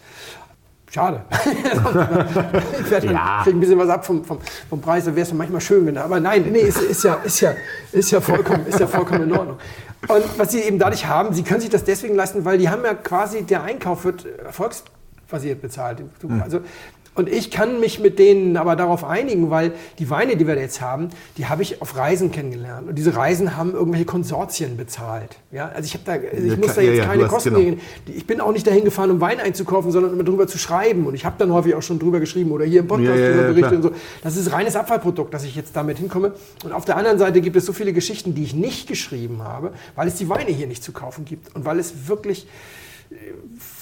[0.90, 1.22] Schade.
[2.80, 3.42] ich werde ja.
[3.44, 4.38] ein bisschen was ab vom, vom,
[4.70, 7.40] vom Preis, da wäre es manchmal schön, wenn aber nein, nee, ist, ist, ja, ist,
[7.40, 7.54] ja,
[7.92, 9.58] ist, ja vollkommen, ist ja vollkommen in Ordnung.
[10.08, 12.84] Und was sie eben dadurch haben, sie können sich das deswegen leisten, weil die haben
[12.84, 16.02] ja quasi, der Einkauf wird erfolgsbasiert bezahlt.
[16.20, 16.40] Hm.
[16.40, 16.60] Also
[17.16, 20.82] und ich kann mich mit denen aber darauf einigen, weil die Weine, die wir jetzt
[20.82, 21.08] haben,
[21.38, 22.88] die habe ich auf Reisen kennengelernt.
[22.88, 25.36] Und diese Reisen haben irgendwelche Konsortien bezahlt.
[25.50, 27.62] Ja, also ich habe da, also ich ja, muss da jetzt ja, keine Kosten genau.
[27.62, 27.80] gehen.
[28.06, 31.06] Ich bin auch nicht dahin gefahren, um Wein einzukaufen, sondern immer drüber zu schreiben.
[31.06, 33.48] Und ich habe dann häufig auch schon drüber geschrieben oder hier im Podcast ja, drüber
[33.48, 33.90] berichtet und so.
[34.22, 36.34] Das ist reines Abfallprodukt, dass ich jetzt damit hinkomme.
[36.64, 39.72] Und auf der anderen Seite gibt es so viele Geschichten, die ich nicht geschrieben habe,
[39.94, 42.46] weil es die Weine hier nicht zu kaufen gibt und weil es wirklich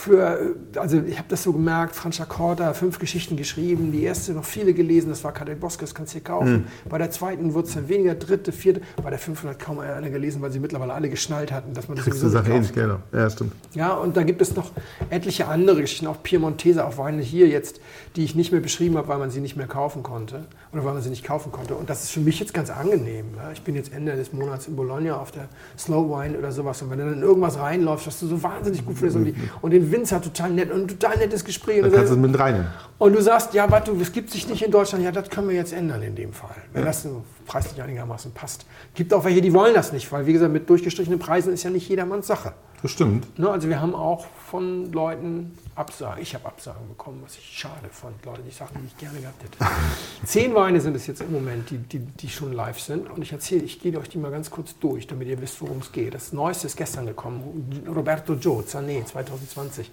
[0.04, 4.44] für, also ich habe das so gemerkt, Franz Corda, fünf Geschichten geschrieben, die erste noch
[4.44, 6.52] viele gelesen, das war Kadel Boske, das kannst du hier kaufen.
[6.52, 6.88] Mhm.
[6.88, 10.10] Bei der zweiten wurde es dann weniger, dritte, vierte, bei der fünften hat kaum einer
[10.10, 12.98] gelesen, weil sie mittlerweile alle geschnallt hatten, dass man das Kriegst sowieso nicht kaufen genau.
[13.12, 13.52] Ja, stimmt.
[13.74, 14.70] Ja, und da gibt es noch
[15.10, 17.80] etliche andere Geschichten, auch Piemontese, auch Weine hier jetzt,
[18.16, 20.44] die ich nicht mehr beschrieben habe, weil man sie nicht mehr kaufen konnte
[20.74, 21.74] oder weil man sie nicht kaufen konnte.
[21.74, 23.26] Und das ist für mich jetzt ganz angenehm.
[23.36, 23.52] Ja.
[23.52, 25.48] Ich bin jetzt Ende des Monats in Bologna auf der
[25.78, 28.84] Slow Wine oder sowas und wenn du dann in irgendwas reinläufst, was du so wahnsinnig
[28.84, 31.80] gut findest und, die, und den Winzer total nett und ein total nettes Gespräch.
[31.80, 32.66] Dann kannst du mit rein.
[32.98, 35.04] Und du sagst, ja, warte, es gibt sich nicht in Deutschland.
[35.04, 36.56] Ja, das können wir jetzt ändern in dem Fall.
[36.72, 36.88] Wenn ja.
[36.88, 37.06] das
[37.46, 38.66] preislich einigermaßen passt.
[38.94, 41.70] Gibt auch welche, die wollen das nicht, weil wie gesagt, mit durchgestrichenen Preisen ist ja
[41.70, 42.52] nicht jedermanns Sache.
[42.86, 43.38] Stimmt.
[43.38, 46.22] Ne, also wir haben auch von Leuten Absagen.
[46.22, 48.22] Ich habe Absagen bekommen, was ich schade fand.
[48.26, 49.58] Leute, die Sachen, die ich gerne gehabt hätte.
[50.26, 53.10] Zehn Weine sind es jetzt im Moment, die, die, die schon live sind.
[53.10, 55.78] Und ich erzähle, ich gehe euch die mal ganz kurz durch, damit ihr wisst, worum
[55.78, 56.12] es geht.
[56.12, 57.84] Das Neueste ist gestern gekommen.
[57.86, 59.90] Roberto Gio, Zané, 2020.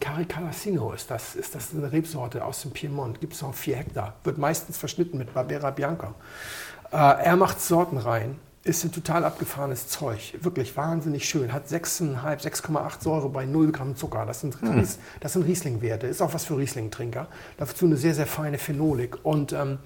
[0.00, 3.20] Cari Calassino ist das, ist das eine Rebsorte aus dem Piemont.
[3.20, 4.14] Gibt es noch vier Hektar.
[4.24, 6.14] Wird meistens verschnitten mit Barbera Bianca.
[6.90, 10.38] Äh, er macht Sorten rein ist ein total abgefahrenes Zeug.
[10.40, 11.52] Wirklich wahnsinnig schön.
[11.52, 14.24] Hat 6,5, 6,8 Säure bei 0 Gramm Zucker.
[14.24, 14.88] Das sind, hm.
[15.20, 16.06] Das sind Riesling-Werte.
[16.06, 17.28] Ist auch was für Riesling-Trinker.
[17.58, 19.18] Dazu eine sehr, sehr feine Phenolik.
[19.22, 19.78] Und ähm,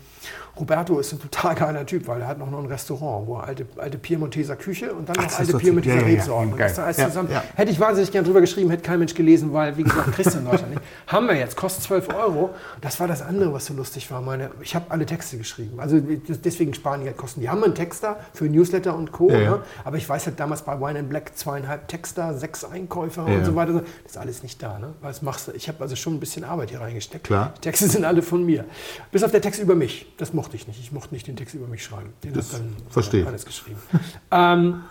[0.60, 3.98] Roberto ist ein total geiler Typ, weil er hat noch ein Restaurant, wo alte, alte
[3.98, 6.56] Piemonteser Küche und dann Ach, noch alte Piemonteser ja, Rebsorten.
[6.56, 7.30] Ja, ja, ja, zusammen.
[7.32, 7.42] Ja.
[7.56, 10.70] Hätte ich wahnsinnig gern drüber geschrieben, hätte kein Mensch gelesen, weil, wie gesagt, Christian Deutschland
[10.70, 10.82] nicht.
[11.08, 12.50] Haben wir jetzt, kostet 12 Euro.
[12.80, 14.20] Das war das andere, was so lustig war.
[14.20, 15.80] Meine, ich habe alle Texte geschrieben.
[15.80, 17.40] Also deswegen sparen die halt Kosten.
[17.40, 19.30] Die haben einen Texter für News Newsletter und Co.
[19.30, 19.38] Ja.
[19.38, 19.62] Ne?
[19.84, 23.54] Aber ich weiß halt damals bei Wine and Black zweieinhalb Texter, sechs Einkäufer und so
[23.54, 23.72] weiter.
[23.72, 24.78] Das ist alles nicht da.
[24.78, 24.94] Ne?
[25.00, 25.52] Was machst du?
[25.52, 27.24] Ich habe also schon ein bisschen Arbeit hier reingesteckt.
[27.24, 27.54] Klar.
[27.56, 28.64] Die Texte sind alle von mir.
[29.10, 30.12] Bis auf der Text über mich.
[30.18, 30.80] Das mochte ich nicht.
[30.80, 32.12] Ich mochte nicht den Text über mich schreiben.
[32.24, 33.26] Den das hat dann verstehe.
[33.26, 33.80] alles geschrieben.
[34.30, 34.82] ähm,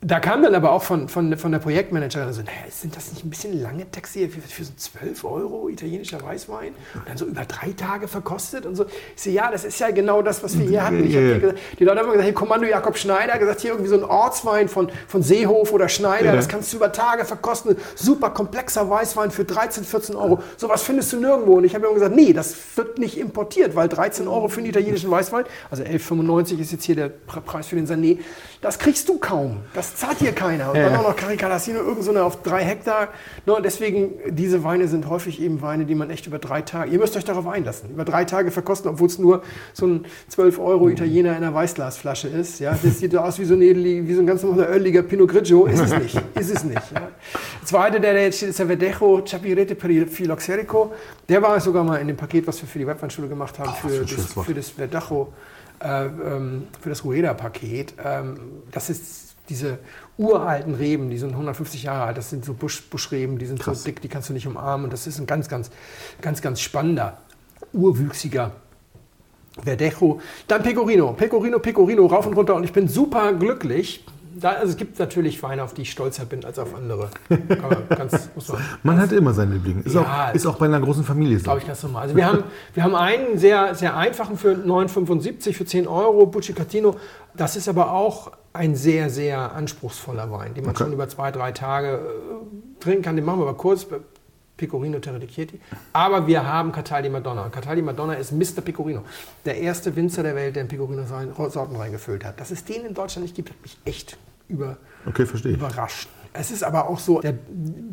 [0.00, 3.24] da kam dann aber auch von, von, von der Projektmanagerin so, naja, sind das nicht
[3.24, 6.72] ein bisschen lange Texte für, für so 12 Euro italienischer Weißwein?
[6.94, 8.86] Und dann so über drei Tage verkostet und so.
[9.16, 11.04] Ich so, ja, das ist ja genau das, was wir hier hatten.
[11.04, 11.38] Ich yeah.
[11.38, 14.68] gesagt, die Leute haben gesagt, hier Kommando Jakob Schneider, gesagt, hier irgendwie so ein Ortswein
[14.68, 16.36] von, von Seehof oder Schneider, yeah.
[16.36, 17.76] das kannst du über Tage verkosten.
[17.96, 20.40] Super komplexer Weißwein für 13, 14 Euro.
[20.58, 21.54] Sowas findest du nirgendwo.
[21.54, 24.68] Und ich habe immer gesagt, nee, das wird nicht importiert, weil 13 Euro für einen
[24.68, 28.20] italienischen Weißwein, also 11,95 ist jetzt hier der Preis für den Sané,
[28.60, 29.58] das kriegst du kaum.
[29.74, 30.70] Das zahlt hier keiner.
[30.70, 30.88] Und ja.
[30.88, 33.08] dann auch noch Caricalassino, irgend so eine auf drei Hektar.
[33.46, 36.98] Ne, deswegen, diese Weine sind häufig eben Weine, die man echt über drei Tage, ihr
[36.98, 40.88] müsst euch darauf einlassen, über drei Tage verkosten, obwohl es nur so ein 12 Euro
[40.88, 42.60] Italiener in einer Weißglasflasche ist.
[42.60, 45.66] Ja, das sieht aus wie so ein, wie so ein ganz normaler öliger Pinot Grigio.
[45.66, 46.22] Ist es nicht.
[46.34, 46.92] Ist es nicht.
[46.92, 47.00] Ja.
[47.00, 50.92] Der zweite, der jetzt steht, ist der Verdejo Chapirete Phylloxerico.
[51.28, 53.88] Der war sogar mal in dem Paket, was wir für die Webweinschule gemacht haben, oh,
[53.88, 55.32] für, das, für das Verdejo
[55.80, 57.94] äh, ähm, für das Rueda-Paket.
[58.04, 59.78] Ähm, das ist diese
[60.16, 63.82] uralten Reben, die sind 150 Jahre alt, das sind so Busch, Buschreben, die sind Krass.
[63.82, 64.84] so dick, die kannst du nicht umarmen.
[64.84, 65.70] Und das ist ein ganz, ganz,
[66.20, 67.18] ganz, ganz spannender,
[67.72, 68.52] urwüchsiger
[69.62, 70.20] Verdejo.
[70.46, 72.54] Dann Pecorino, Pecorino, Pecorino, rauf und runter.
[72.54, 76.24] Und ich bin super glücklich, da, also es gibt natürlich Weine, auf die ich stolzer
[76.24, 77.10] bin als auf andere.
[77.88, 79.82] Ganz, man, man hat immer seinen Liebling.
[79.82, 81.44] Ist, ja, auch, ist auch bei einer großen Familie so.
[81.44, 82.02] Glaube ich ganz normal.
[82.02, 86.96] Also wir haben, wir haben einen sehr, sehr einfachen für 9,75 für 10 Euro, Buccicatino.
[87.36, 90.84] Das ist aber auch ein sehr, sehr anspruchsvoller Wein, den man okay.
[90.84, 93.16] schon über zwei, drei Tage äh, trinken kann.
[93.16, 93.86] Den machen wir aber kurz.
[94.58, 95.58] Pecorino Terradicchieti.
[95.94, 97.48] Aber wir haben Cataldi Madonna.
[97.48, 98.60] Cataldi Madonna ist Mr.
[98.62, 99.02] Pecorino.
[99.46, 102.38] Der erste Winzer der Welt, der in Pecorino-Sorten reingefüllt hat.
[102.38, 106.10] Dass es den in Deutschland nicht gibt, hat mich echt über, okay, überrascht.
[106.34, 107.34] Es ist aber auch so, der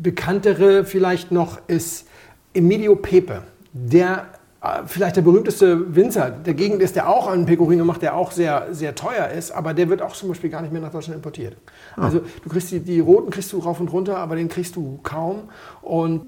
[0.02, 2.06] bekanntere vielleicht noch ist
[2.52, 3.42] Emilio Pepe.
[3.72, 4.26] Der
[4.62, 8.32] äh, vielleicht der berühmteste Winzer der Gegend ist, der auch einen Pecorino macht, der auch
[8.32, 11.16] sehr, sehr teuer ist, aber der wird auch zum Beispiel gar nicht mehr nach Deutschland
[11.16, 11.56] importiert.
[11.96, 12.06] Ah.
[12.06, 14.98] Also du kriegst die, die roten kriegst du rauf und runter, aber den kriegst du
[15.02, 15.48] kaum.
[15.82, 16.26] Und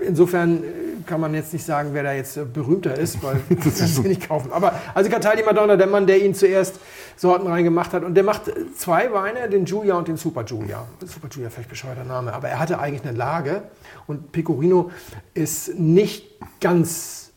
[0.00, 0.66] insofern äh,
[1.06, 4.02] kann man jetzt nicht sagen, wer da jetzt äh, berühmter ist, weil das kannst du
[4.02, 4.52] nicht kaufen.
[4.52, 6.80] Aber also Cataldi Madonna, der Mann, der ihn zuerst
[7.16, 8.04] Sorten reingemacht hat.
[8.04, 8.42] Und der macht
[8.76, 10.86] zwei Weine, den Giulia und den Super Giulia.
[11.04, 13.62] Super Giulia, vielleicht bescheuerter Name, aber er hatte eigentlich eine Lage.
[14.06, 14.90] Und Pecorino
[15.34, 16.26] ist nicht
[16.60, 17.32] ganz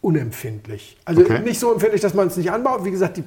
[0.00, 0.98] unempfindlich.
[1.06, 1.40] Also Okay.
[1.40, 2.84] nicht so empfindlich, dass man es nicht anbaut.
[2.84, 3.24] Wie gesagt, die,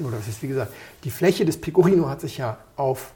[0.00, 0.72] oder was ist wie gesagt,
[1.04, 3.12] die Fläche des Pecorino hat sich ja auf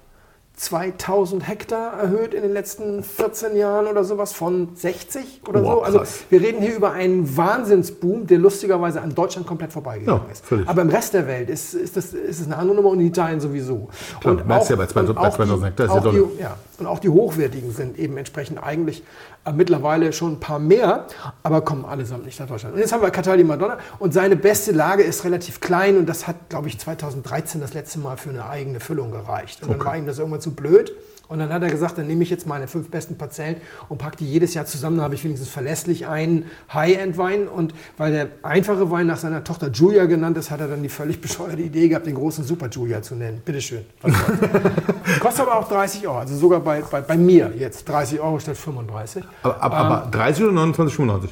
[0.57, 5.82] 2000 Hektar erhöht in den letzten 14 Jahren oder sowas von 60 oder Wow, so.
[5.82, 6.20] Also krass.
[6.30, 10.46] wir reden hier über einen Wahnsinnsboom, der lustigerweise an Deutschland komplett vorbeigegangen Ja, ist.
[10.46, 10.68] völlig.
[10.68, 13.07] Aber im Rest der Welt ist, ist, das, ist es eine andere Nummer und in
[13.09, 13.88] Italien sowieso.
[14.20, 16.02] Klar, und merkst ja bei zwei- und bei auch 2000 die- Hektar ist ja auch
[16.05, 16.28] dolle.
[16.36, 19.03] die, ja, und auch die hochwertigen sind eben entsprechend eigentlich
[19.45, 21.07] äh, mittlerweile schon ein paar mehr,
[21.43, 22.75] aber kommen allesamt nicht nach Deutschland.
[22.75, 26.27] Und jetzt haben wir Cataldi Madonna und seine beste Lage ist relativ klein und das
[26.27, 29.62] hat, glaube ich, 2013 das letzte Mal für eine eigene Füllung gereicht.
[29.62, 30.93] Und dann war ihm das irgendwann zu blöd.
[31.29, 33.57] Und dann hat er gesagt, dann nehme ich jetzt meine fünf besten Parzellen
[33.89, 34.97] und packe die jedes Jahr zusammen.
[34.97, 37.49] Dann habe ich wenigstens verlässlich einen High-End-Wein.
[37.49, 40.89] Und weil der einfache Wein nach seiner Tochter Julia genannt ist, hat er dann die
[40.89, 43.41] völlig bescheuerte Idee gehabt, den großen Super Julia zu nennen.
[43.45, 43.85] Bitteschön.
[45.20, 46.18] Kostet aber auch 30 Euro.
[46.18, 49.25] Also sogar bei, bei, bei mir jetzt 30 Euro statt 35.
[49.43, 51.29] Aber, aber, aber 30 oder 29,95?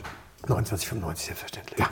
[0.49, 1.79] 29,95 selbstverständlich.
[1.79, 1.89] Ja.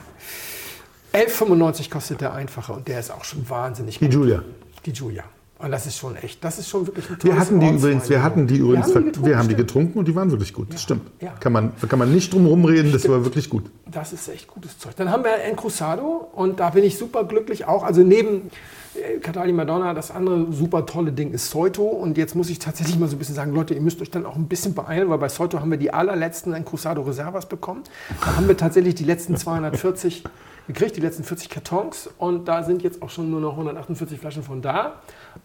[1.12, 4.14] 11,95 kostet der einfache und der ist auch schon wahnsinnig Die gut.
[4.14, 4.42] Julia.
[4.86, 5.24] Die Julia.
[5.62, 8.22] Und das ist schon echt, das ist schon wirklich ein Wir hatten die übrigens, wir
[8.22, 10.72] hatten die übrigens, haben die getrunken, wir haben die getrunken und die waren wirklich gut.
[10.72, 11.02] Das stimmt.
[11.20, 11.32] Ja.
[11.38, 13.64] Kann man, kann man nicht drum herum reden, das war wirklich gut.
[13.86, 14.96] Das ist echt gutes Zeug.
[14.96, 17.82] Dann haben wir Encruzado und da bin ich super glücklich auch.
[17.82, 18.50] Also neben
[18.94, 21.82] äh, Cataldi Madonna, das andere super tolle Ding ist Soito.
[21.84, 24.26] Und jetzt muss ich tatsächlich mal so ein bisschen sagen, Leute, ihr müsst euch dann
[24.26, 27.82] auch ein bisschen beeilen, weil bei Soito haben wir die allerletzten Encruzado Reservas bekommen.
[28.24, 30.24] Da haben wir tatsächlich die letzten 240
[30.66, 32.08] gekriegt, die letzten 40 Kartons.
[32.18, 35.00] Und da sind jetzt auch schon nur noch 148 Flaschen von da.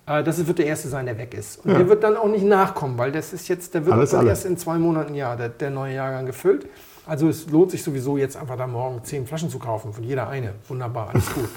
[0.08, 1.66] Äh, Das wird der erste sein, der weg ist.
[1.66, 4.22] Und der wird dann auch nicht nachkommen, weil das ist jetzt, der wird Alles dann
[4.22, 4.30] alle.
[4.30, 6.68] erst in zwei Monaten, ja, der, der neue Jahrgang gefüllt.
[7.06, 10.28] Also es lohnt sich sowieso jetzt einfach da morgen zehn Flaschen zu kaufen, von jeder
[10.28, 10.54] eine.
[10.68, 11.50] Wunderbar, alles gut.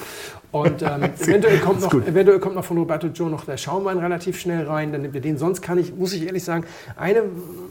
[0.51, 4.41] Und ähm, eventuell, kommt noch, eventuell kommt noch von Roberto Joe noch der Schaumwein relativ
[4.41, 5.37] schnell rein, dann nimmt ihr den.
[5.37, 6.65] Sonst kann ich, muss ich ehrlich sagen,
[6.97, 7.23] eine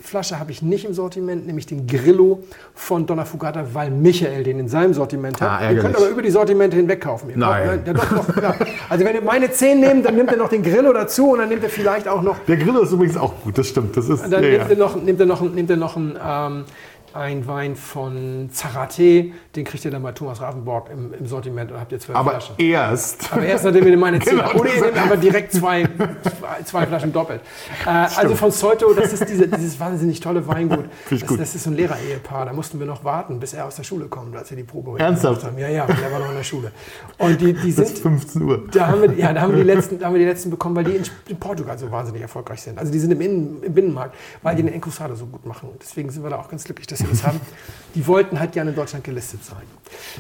[0.01, 2.43] Flasche habe ich nicht im Sortiment, nämlich den Grillo
[2.75, 5.61] von Donna Fugata, weil Michael den in seinem Sortiment hat.
[5.61, 7.29] Ah, ihr könnt aber über die Sortimente hinweg kaufen.
[7.29, 7.83] Ihr Nein.
[7.95, 8.55] Kauft, doch, ja.
[8.89, 11.49] Also wenn ihr meine 10 nehmt, dann nimmt ihr noch den Grillo dazu und dann
[11.49, 13.97] nimmt ihr vielleicht auch noch Der Grill ist übrigens auch gut, das stimmt.
[13.97, 14.69] Das ist, dann ja, nimmt, ja.
[14.69, 16.63] ihr noch, nimmt, ihr noch, nimmt ihr noch einen, ähm,
[17.17, 21.79] einen Wein von Zarate, den kriegt ihr dann bei Thomas Ravensborg im, im Sortiment und
[21.79, 22.55] habt ihr zwölf Aber Flaschen.
[22.57, 23.33] erst.
[23.33, 25.87] Aber erst nachdem ihr meine zehn Genau, Oder ihr nehmt aber direkt zwei,
[26.65, 27.41] zwei, Flaschen doppelt.
[27.85, 30.85] Äh, also von Soito, das ist diese, dieses wahnsinnig tolle Weingut.
[31.09, 32.45] Das, das ist so ein Lehrer-Ehepaar.
[32.45, 34.99] Da mussten wir noch warten, bis er aus der Schule kommt, als wir die Probe
[34.99, 35.43] Ernsthaft?
[35.43, 35.57] haben.
[35.57, 36.71] Ja, ja, der war noch in der Schule.
[37.17, 38.63] Und die, die Bis sind, 15 Uhr.
[38.71, 40.75] da haben wir, ja, da haben wir die letzten, da haben wir die letzten bekommen,
[40.75, 42.77] weil die in, in Portugal so wahnsinnig erfolgreich sind.
[42.77, 45.69] Also die sind im, Innen, im Binnenmarkt, weil die den Encruzado so gut machen.
[45.81, 47.39] Deswegen sind wir da auch ganz glücklich, dass das haben.
[47.95, 49.63] Die wollten halt gerne in Deutschland gelistet sein.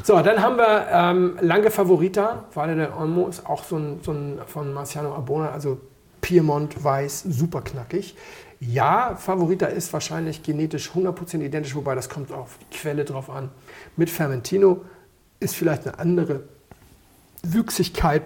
[0.03, 4.11] So, dann haben wir ähm, Lange Favorita, Valle del Olmo ist auch so ein, so
[4.11, 5.79] ein von Marciano Arbona, also
[6.21, 8.15] Piemont weiß, super knackig.
[8.59, 13.49] Ja, Favorita ist wahrscheinlich genetisch 100% identisch, wobei das kommt auf die Quelle drauf an.
[13.95, 14.81] Mit Fermentino
[15.39, 16.41] ist vielleicht eine andere
[17.43, 18.23] Wüchsigkeit,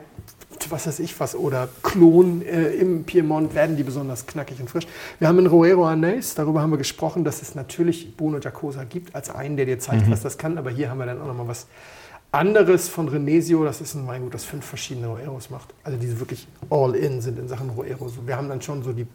[0.70, 4.88] was weiß ich was, oder Klon äh, im Piemont werden die besonders knackig und frisch.
[5.20, 9.16] Wir haben in Roero Anais, darüber haben wir gesprochen, dass es natürlich Bono Giacosa gibt,
[9.16, 10.58] als einen, der dir zeigt, was das kann.
[10.58, 11.68] Aber hier haben wir dann auch nochmal was
[12.32, 13.64] anderes von Renesio.
[13.64, 15.74] Das ist ein Weingut, das fünf verschiedene Roeros macht.
[15.84, 18.12] Also die wirklich all in sind in Sachen Roero.
[18.26, 19.08] Wir haben dann schon so die,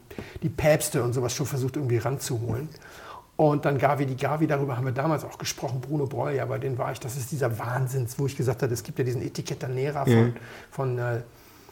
[0.42, 2.68] die Päpste und sowas schon versucht irgendwie ranzuholen.
[3.36, 6.78] Und dann Gavi die Gavi, darüber haben wir damals auch gesprochen, Bruno Breuer, bei denen
[6.78, 9.68] war ich, das ist dieser Wahnsinns, wo ich gesagt habe, es gibt ja diesen Etiketta
[9.68, 10.36] Nera von,
[10.70, 11.20] von äh,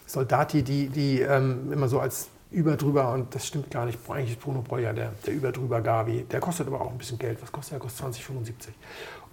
[0.07, 4.41] Soldati, die, die ähm, immer so als überdrüber, und das stimmt gar nicht, eigentlich ist
[4.41, 7.73] Bruno Breuer der, der überdrüber Gavi, der kostet aber auch ein bisschen Geld, was kostet
[7.73, 7.81] der?
[7.81, 8.69] Kostet 20,75.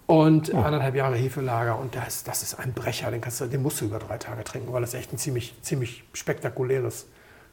[0.07, 3.81] Und anderthalb Jahre Hefelager und das, das ist ein Brecher, den, kannst du, den musst
[3.81, 7.07] du über drei Tage trinken, weil das echt ein ziemlich, ziemlich spektakuläres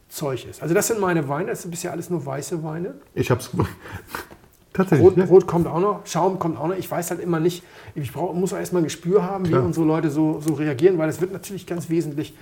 [0.08, 0.62] Zeug ist.
[0.62, 2.94] Also das sind meine Weine, das sind bisher alles nur weiße Weine.
[3.14, 3.50] Ich hab's.
[4.78, 5.06] Tatsächlich.
[5.06, 5.24] Rot, ja.
[5.26, 6.76] Rot kommt auch noch, Schaum kommt auch noch.
[6.76, 7.62] Ich weiß halt immer nicht,
[7.94, 9.60] ich brauch, muss auch erstmal ein Gespür haben, Klar.
[9.60, 12.34] wie unsere Leute so, so reagieren, weil es wird natürlich ganz wesentlich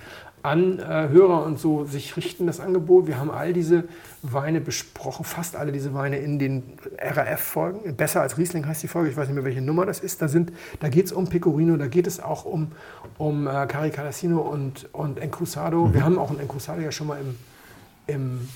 [0.43, 3.07] an äh, Hörer und so sich richten, das Angebot.
[3.07, 3.85] Wir haben all diese
[4.21, 6.63] Weine besprochen, fast alle diese Weine in den
[6.99, 7.95] RAF-Folgen.
[7.95, 10.21] Besser als Riesling heißt die Folge, ich weiß nicht mehr, welche Nummer das ist.
[10.21, 12.71] Da, sind- da geht es um Pecorino, da geht es auch um,
[13.17, 15.93] um äh, Cari Calassino und, und Encruzado.
[15.93, 17.35] Wir haben auch einen Encruzado ja schon mal im,
[18.15, 18.47] im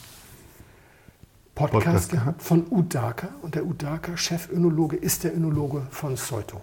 [1.55, 3.29] Podcast, Podcast gehabt von Udaka.
[3.41, 6.61] Und der Udaka, Chef-Önologe, ist der Önologe von Soito.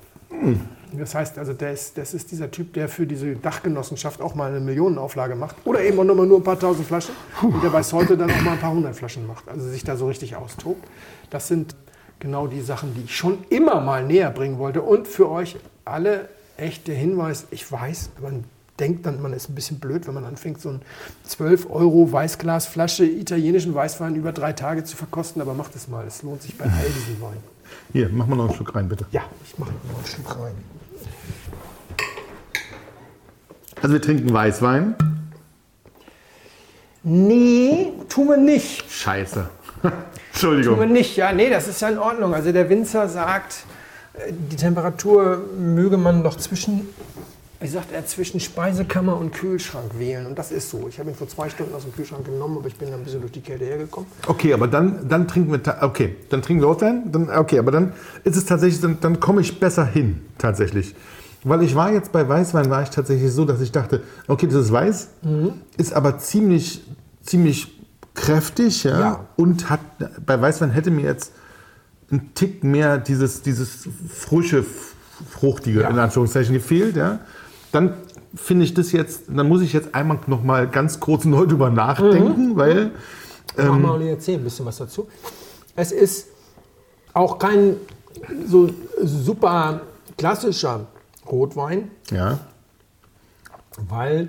[0.93, 4.61] Das heißt also, ist, das ist dieser Typ, der für diese Dachgenossenschaft auch mal eine
[4.61, 5.57] Millionenauflage macht.
[5.65, 7.15] Oder eben auch nochmal nur ein paar tausend Flaschen.
[7.43, 9.49] Und der bei Soito dann auch mal ein paar hundert Flaschen macht.
[9.49, 10.87] Also sich da so richtig austobt.
[11.31, 11.77] Das sind
[12.19, 14.83] genau die Sachen, die ich schon immer mal näher bringen wollte.
[14.83, 18.45] Und für euch alle echte Hinweis, ich weiß, man
[18.81, 20.83] denkt dann, man ist ein bisschen blöd, wenn man anfängt, so ein
[21.25, 26.23] 12 Euro Weißglasflasche italienischen Weißwein über drei Tage zu verkosten, aber macht es mal, es
[26.23, 27.43] lohnt sich bei all diesen Weinen.
[27.93, 29.07] Hier, mach mal noch ein Stück rein, bitte.
[29.11, 30.55] Ja, ich mache noch ein Stück rein.
[33.81, 34.95] Also wir trinken Weißwein.
[37.03, 38.91] Nee, tun wir nicht.
[38.91, 39.49] Scheiße.
[39.83, 39.93] Tun
[40.51, 40.93] wir Entschuldigung.
[40.93, 42.35] nicht, ja, nee, das ist ja in Ordnung.
[42.35, 43.65] Also der Winzer sagt,
[44.15, 46.89] äh, die Temperatur möge man doch zwischen,
[47.61, 50.27] wie sagt er, zwischen Speisekammer und Kühlschrank wählen.
[50.27, 50.87] Und das ist so.
[50.89, 53.03] Ich habe ihn vor zwei Stunden aus dem Kühlschrank genommen, aber ich bin da ein
[53.03, 54.09] bisschen durch die Kälte hergekommen.
[54.29, 57.11] Okay, aber dann, dann trinken wir, okay, dann trinken wir Rotwein.
[57.11, 57.93] Dann, okay, aber dann
[58.23, 60.95] ist es tatsächlich, dann, dann komme ich besser hin, tatsächlich.
[61.43, 64.57] Weil ich war jetzt bei Weißwein, war ich tatsächlich so, dass ich dachte, okay, das
[64.67, 65.09] ist weiß,
[65.77, 66.83] ist aber ziemlich,
[67.23, 67.77] ziemlich
[68.15, 69.27] kräftig, ja, Ja.
[69.37, 69.81] und hat,
[70.25, 71.33] bei Weißwein hätte mir jetzt
[72.11, 74.65] ein Tick mehr dieses, dieses frische,
[75.31, 75.91] fruchtige, Ja.
[75.91, 77.21] in Anführungszeichen, gefehlt, ja.
[77.73, 77.95] Dann
[78.35, 81.71] finde ich das jetzt, dann muss ich jetzt einmal noch mal ganz kurz neu drüber
[81.71, 82.93] nachdenken, weil
[83.57, 85.09] Mach mal und erzähl ein bisschen was dazu.
[85.75, 86.29] Es ist
[87.13, 87.77] auch kein
[88.47, 88.71] so
[89.03, 89.81] super
[90.17, 90.87] klassischer
[91.27, 92.39] Rotwein, Ja.
[93.89, 94.29] weil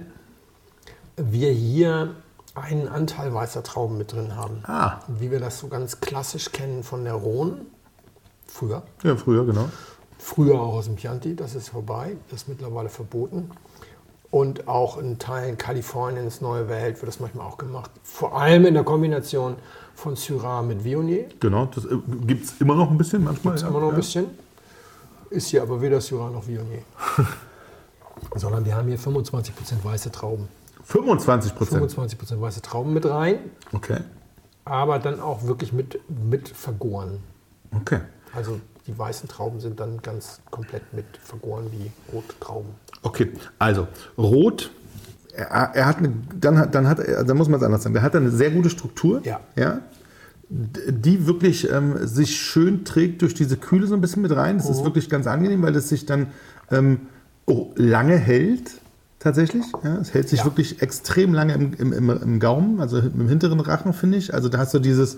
[1.18, 2.16] wir hier
[2.56, 4.64] einen Anteil weißer Trauben mit drin haben.
[4.66, 5.00] Ah.
[5.08, 7.62] Wie wir das so ganz klassisch kennen von der Rhone.
[8.48, 8.84] Früher.
[9.04, 9.70] Ja, früher, genau.
[10.20, 13.50] Früher auch aus dem Chianti, das ist vorbei, das ist mittlerweile verboten.
[14.32, 17.90] Und auch in Teilen Kaliforniens, Neue Welt wird das manchmal auch gemacht.
[18.04, 19.56] Vor allem in der Kombination
[19.96, 21.30] von Syrah mit Viognier.
[21.40, 21.98] Genau, das äh,
[22.28, 23.56] gibt es immer noch ein bisschen manchmal.
[23.56, 23.70] Ist ja.
[23.70, 23.98] immer noch ein ja.
[23.98, 24.26] bisschen.
[25.32, 26.84] Ist hier aber weder Syrah noch Viognier.
[28.36, 29.52] Sondern wir haben hier 25%
[29.82, 30.50] weiße Trauben.
[30.84, 31.92] 25 Prozent.
[31.92, 33.40] 25% weiße Trauben mit rein,
[33.72, 34.02] Okay.
[34.66, 37.20] aber dann auch wirklich mit, mit vergoren.
[37.76, 38.02] Okay.
[38.36, 38.60] Also
[38.90, 42.70] die weißen Trauben sind dann ganz komplett mit vergoren wie rote Trauben.
[43.04, 43.88] Okay, also
[44.18, 44.72] Rot,
[45.34, 48.04] er, er hat eine, dann, hat- dann, hat, dann muss man es anders sagen, der
[48.04, 49.40] hat eine sehr gute Struktur, Ja.
[49.56, 49.80] ja
[50.52, 54.58] die wirklich ähm, sich schön trägt durch diese Kühle so ein bisschen mit rein.
[54.58, 54.72] Das Mhm.
[54.74, 56.28] ist wirklich ganz angenehm, weil es sich dann
[56.72, 57.02] ähm,
[57.46, 58.72] oh, lange hält.
[59.20, 60.46] Tatsächlich, ja, es hält sich Ja.
[60.46, 64.34] wirklich extrem lange im, im, im, im Gaumen, also im hinteren Rachen, finde ich.
[64.34, 65.18] Also da hast du dieses,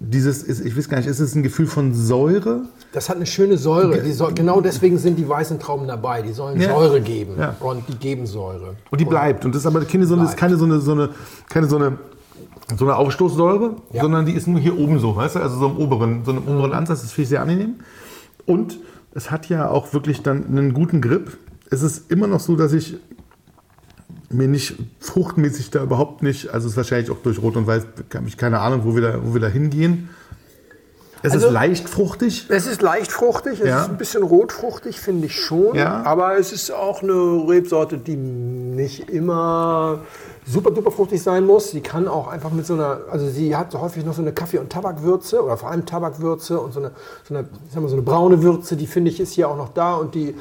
[0.00, 2.62] dieses, ist, ich weiß gar nicht, ist es ein Gefühl von Säure?
[2.92, 4.04] Das hat eine schöne Säure.
[4.12, 6.22] Soll, genau deswegen sind die weißen Trauben dabei.
[6.22, 6.70] Die sollen Ja.
[6.74, 7.34] Säure geben.
[7.38, 7.56] Ja.
[7.60, 8.74] Und die geben Säure.
[8.90, 9.44] Und die bleibt.
[9.44, 11.10] Und das ist aber keine so, eine- ist keine so eine, so eine,
[11.48, 11.98] keine so eine,
[12.76, 14.02] so eine Aufstoßsäure, Ja.
[14.02, 15.40] sondern die ist nur hier oben so, weißt du?
[15.40, 17.02] Also so im oberen, so einem oberen Ansatz.
[17.02, 17.74] Das finde ich sehr angenehm.
[18.46, 18.78] Und
[19.14, 21.36] es hat ja auch wirklich dann einen guten Grip.
[21.70, 22.96] Es ist immer noch so, dass ich
[24.34, 27.86] mir nicht fruchtmäßig da überhaupt nicht, also es ist wahrscheinlich auch durch Rot und Weiß,
[28.14, 30.10] habe ich keine Ahnung, wo wir da, wo wir da hingehen.
[31.24, 32.46] Es Also- ist leicht fruchtig.
[32.50, 33.82] Es ist leicht fruchtig, es Ja.
[33.82, 35.74] ist ein bisschen rotfruchtig, finde ich schon.
[35.74, 36.02] Ja.
[36.04, 37.12] Aber es ist auch eine
[37.48, 40.00] Rebsorte, die nicht immer
[40.46, 41.70] super duper fruchtig sein muss.
[41.70, 44.58] Sie kann auch einfach mit so einer, also sie hat häufig noch so eine Kaffee-
[44.58, 46.90] und Tabakwürze oder vor allem Tabakwürze und so eine,
[47.26, 49.56] so eine, ich sag mal, so eine braune Würze, die finde ich ist hier auch
[49.56, 50.34] noch da und die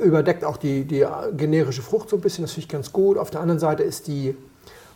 [0.00, 1.04] äh, überdeckt auch die, die
[1.36, 2.44] generische Frucht so ein bisschen.
[2.44, 3.18] Das finde ich ganz gut.
[3.18, 4.36] Auf der anderen Seite ist die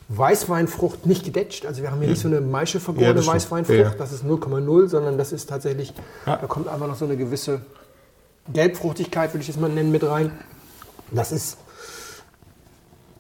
[0.09, 1.67] Weißweinfrucht nicht gedetscht.
[1.67, 3.35] Also wir haben hier nicht so eine Maische Ja, vergorene stimmt.
[3.37, 3.79] Weißweinfrucht.
[3.79, 3.95] Ja, ja.
[3.99, 5.93] Das ist 0,0, sondern das ist tatsächlich,
[6.27, 6.37] Ja.
[6.37, 7.61] da kommt einfach noch so eine gewisse
[8.53, 10.33] Gelbfruchtigkeit, würde ich das mal nennen, mit rein.
[11.11, 11.59] Das ist,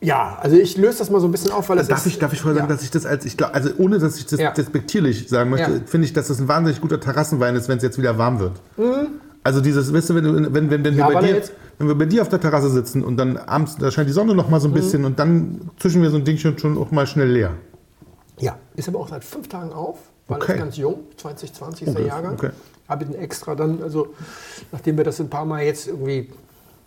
[0.00, 2.18] ja, also ich löse das mal so ein bisschen auf, weil das Darf ist, ich,
[2.18, 2.74] darf ich vorher sagen, ja.
[2.74, 4.52] dass ich das als, ich glaube, also ohne dass ich das Ja.
[4.52, 5.80] despektierlich sagen möchte, Ja.
[5.84, 8.52] finde ich, dass das ein wahnsinnig guter Terrassenwein ist, wenn es jetzt wieder warm wird.
[9.48, 11.94] Also dieses, weißt du, wenn, wenn, wenn, wenn, Ja, wir bei dir, jetzt- wenn wir
[11.94, 14.60] bei dir auf der Terrasse sitzen und dann abends, da scheint die Sonne noch mal
[14.60, 17.54] so ein bisschen und dann zwischen wir so ein Ding schon, auch mal schnell leer.
[18.38, 19.96] Ja, ist aber auch seit fünf Tagen auf,
[20.26, 20.52] weil Okay.
[20.52, 22.34] das ganz jung, 2020 ist Okay, der Jahrgang.
[22.34, 22.50] okay.
[22.90, 24.08] Habe ich den extra dann, also
[24.70, 26.28] nachdem wir das ein paar Mal jetzt irgendwie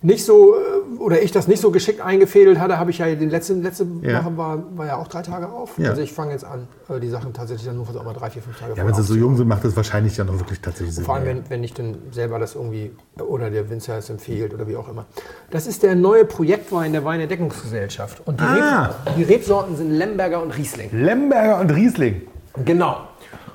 [0.03, 3.29] nicht so, äh, oder ich das nicht so geschickt eingefädelt hatte, habe ich ja den
[3.29, 4.23] letzten, letzte Ja.
[4.25, 5.77] Woche war, war ja auch drei Tage auf.
[5.77, 5.89] Ja.
[5.91, 8.29] Also ich fange jetzt an, äh, die Sachen tatsächlich dann nur für so mal drei,
[8.31, 10.59] vier, fünf Tage Ja, wenn sie so jung sind, macht das wahrscheinlich dann auch wirklich
[10.59, 11.03] tatsächlich Sinn.
[11.05, 14.67] Vor allem, wenn, wenn ich dann selber das irgendwie, oder der Winzer es empfiehlt oder
[14.67, 15.05] wie auch immer.
[15.51, 18.21] Das ist der neue Projektwein der Weinentdeckungsgesellschaft.
[18.25, 18.85] Und die, Ah.
[19.05, 20.89] Reb, die Rebsorten sind Lemberger und Riesling.
[20.91, 22.23] Lemberger und Riesling.
[22.65, 23.01] Genau.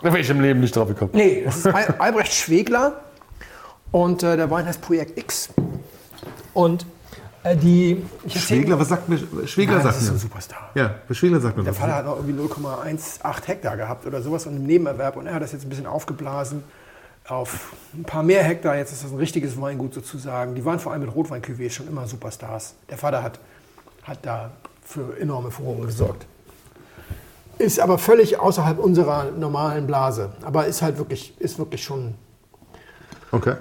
[0.03, 1.11] Da wäre ich im Leben nicht drauf gekommen.
[1.14, 3.01] Nee, das ist Al Albrecht Schwegler
[3.90, 5.49] und äh, der Wein heißt Projekt X.
[6.57, 6.86] Und
[7.42, 8.02] äh, die.
[8.28, 9.18] Schwegler, was sagt mir?
[9.46, 10.12] Schwegler das sagt ist mir.
[10.12, 10.70] ein Superstar.
[10.74, 11.78] Ja, Schwegler sagt mir Der was.
[11.78, 15.16] Vater hat auch irgendwie 0,18 Hektar gehabt oder sowas und im Nebenerwerb.
[15.16, 16.64] Und er hat das jetzt ein bisschen aufgeblasen
[17.28, 18.74] auf ein paar mehr Hektar.
[18.74, 20.54] Jetzt ist das ein richtiges Weingut sozusagen.
[20.54, 22.74] Die waren vor allem mit rotwein schon immer Superstars.
[22.88, 23.38] Der Vater hat,
[24.04, 24.52] hat da
[24.82, 26.24] für enorme Furore gesorgt.
[27.59, 30.30] Ist aber völlig außerhalb unserer normalen Blase.
[30.42, 32.14] Aber ist halt wirklich, ist wirklich schon
[33.30, 33.57] Okay.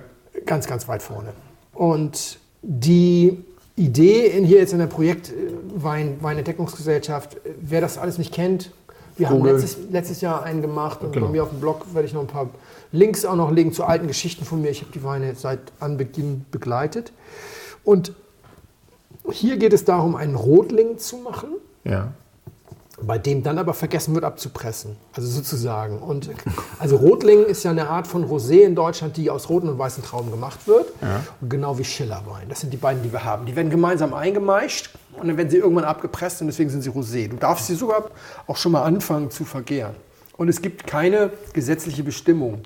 [0.45, 1.33] Ganz, ganz weit vorne.
[1.73, 3.43] Und die
[3.75, 5.33] Idee in hier jetzt in der Projekt äh,
[5.75, 8.71] Wein, Weinentdeckungsgesellschaft, äh, wer das alles nicht kennt,
[9.17, 9.53] wir haben Google.
[9.53, 11.27] letztes, letztes Jahr einen gemacht und Genau.
[11.27, 12.49] bei mir auf dem Blog werde ich noch ein paar
[12.91, 14.71] Links auch noch legen zu alten Geschichten von mir.
[14.71, 17.11] Ich habe die Weine seit Anbeginn begleitet.
[17.83, 18.13] Und
[19.31, 21.49] hier geht es darum, einen Rotling zu machen
[21.83, 22.11] Ja.
[23.01, 24.95] Bei dem dann aber vergessen wird abzupressen.
[25.13, 25.99] Also sozusagen.
[25.99, 26.29] Und
[26.79, 30.03] also Rotling ist ja eine Art von Rosé in Deutschland, die aus roten und weißen
[30.03, 30.93] Trauben gemacht wird.
[31.41, 32.47] Und genau wie Schillerwein.
[32.47, 33.45] Das sind die beiden, die wir haben.
[33.45, 37.27] Die werden gemeinsam eingemeischt und dann werden sie irgendwann abgepresst und deswegen sind sie Rosé.
[37.27, 38.09] Du darfst sie sogar
[38.47, 39.95] auch schon mal anfangen zu vergären.
[40.37, 42.61] Und es gibt keine gesetzliche Bestimmung,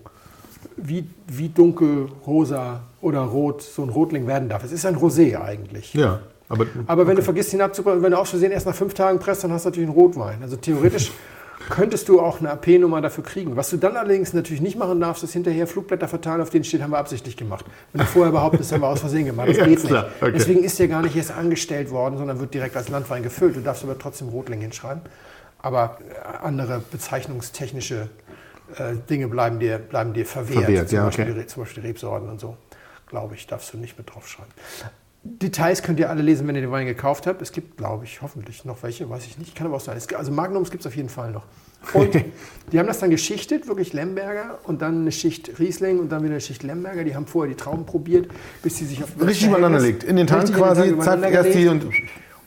[0.75, 4.63] wie, wie dunkel, rosa oder rot so ein Rotling werden darf.
[4.63, 5.93] Es ist ein Rosé eigentlich.
[5.93, 6.19] Ja.
[6.49, 9.19] Aber, Aber wenn du vergisst, ihn abzupressen, wenn du aus Versehen erst nach fünf Tagen
[9.19, 10.41] presst, dann hast du natürlich einen Rotwein.
[10.41, 11.11] Also theoretisch
[11.69, 13.55] könntest du auch eine AP-Nummer dafür kriegen.
[13.55, 16.81] Was du dann allerdings natürlich nicht machen darfst, ist hinterher Flugblätter verteilen, auf denen steht,
[16.81, 17.65] haben wir absichtlich gemacht.
[17.93, 19.49] Wenn du vorher behauptest, haben wir aus Versehen gemacht.
[19.49, 19.93] Das Ja, geht nicht.
[19.93, 20.31] Okay.
[20.33, 23.55] Deswegen ist der gar nicht erst angestellt worden, sondern wird direkt als Landwein gefüllt.
[23.55, 25.03] Du darfst aber trotzdem Rotling hinschreiben.
[25.61, 28.09] Aber äh, andere bezeichnungstechnische
[28.77, 30.63] äh, Dinge bleiben dir, bleiben dir verwehrt.
[30.63, 31.39] Verwehrt, zum, ja, Beispiel, okay.
[31.41, 32.57] die- zum Beispiel Rebsorten und so.
[33.07, 34.51] Glaube ich, darfst du nicht mit draufschreiben.
[35.23, 37.41] Details könnt ihr alle lesen, wenn ihr den Wein gekauft habt.
[37.41, 39.53] Es gibt, glaube ich, hoffentlich noch welche, weiß ich nicht.
[39.55, 39.97] Kann aber auch sein.
[39.97, 41.43] Es, also Magnums gibt es auf jeden Fall noch.
[41.93, 42.13] Und
[42.71, 46.33] die haben das dann geschichtet, wirklich Lemberger und dann eine Schicht Riesling und dann wieder
[46.33, 47.03] eine Schicht Lemberger.
[47.03, 48.29] Die haben vorher die Trauben probiert,
[48.63, 50.03] bis sie sich auf Richtig übereinander legt.
[50.03, 51.85] In den Tank quasi, zack, erst die und.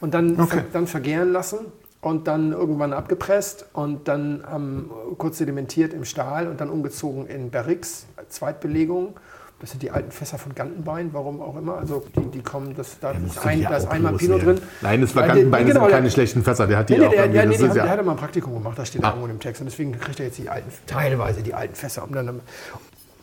[0.01, 0.57] Und dann, Okay.
[0.57, 1.59] ver, dann vergären lassen
[2.01, 7.51] und dann irgendwann abgepresst und dann ähm, kurz sedimentiert im Stahl und dann umgezogen in
[7.51, 9.15] Barrix, Zweitbelegung.
[9.63, 11.79] Das sind die alten Fässer von Gantenbein, warum auch immer.
[11.79, 14.61] Also die, die kommen, das, da, ist, ein, da ist einmal Pinot drin.
[14.81, 16.67] Nein, das war Weil Gantenbein, der- das sind genau, keine schlechten Fässer.
[16.67, 18.19] Der hat die Nee, auch der, der, nee, die hat, ja- der hatte mal ein
[18.19, 19.11] Praktikum gemacht, das steht Ah.
[19.11, 19.61] irgendwo im Text.
[19.63, 22.03] Und deswegen kriegt er jetzt die alten, teilweise die alten Fässer.
[22.03, 22.41] Und dann,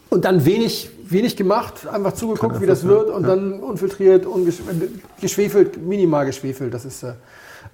[0.09, 4.61] und dann wenig, wenig gemacht, einfach zugeguckt, wie das wird und dann unfiltriert, ungesch-
[5.19, 6.73] geschwefelt, minimal geschwefelt.
[6.73, 7.13] Das ist, äh,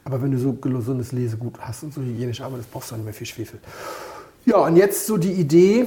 [0.05, 3.05] aber wenn du so gesundes Lesegut hast und so hygienisch arbeitest, brauchst du auch nicht
[3.05, 3.59] mehr viel Schwefel.
[4.45, 5.85] Ja, und jetzt so die Idee,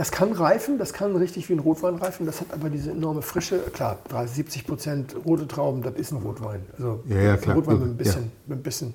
[0.00, 3.20] das kann reifen, das kann richtig wie ein Rotwein reifen, das hat aber diese enorme
[3.20, 3.58] Frische.
[3.58, 6.62] Klar, 30, 70 Prozent rote Trauben, das ist ein Rotwein.
[6.78, 7.56] Also Ja, ja, klar.
[7.56, 7.96] Rotwein mit ein Ja.
[7.98, 8.94] bisschen, mit ein bisschen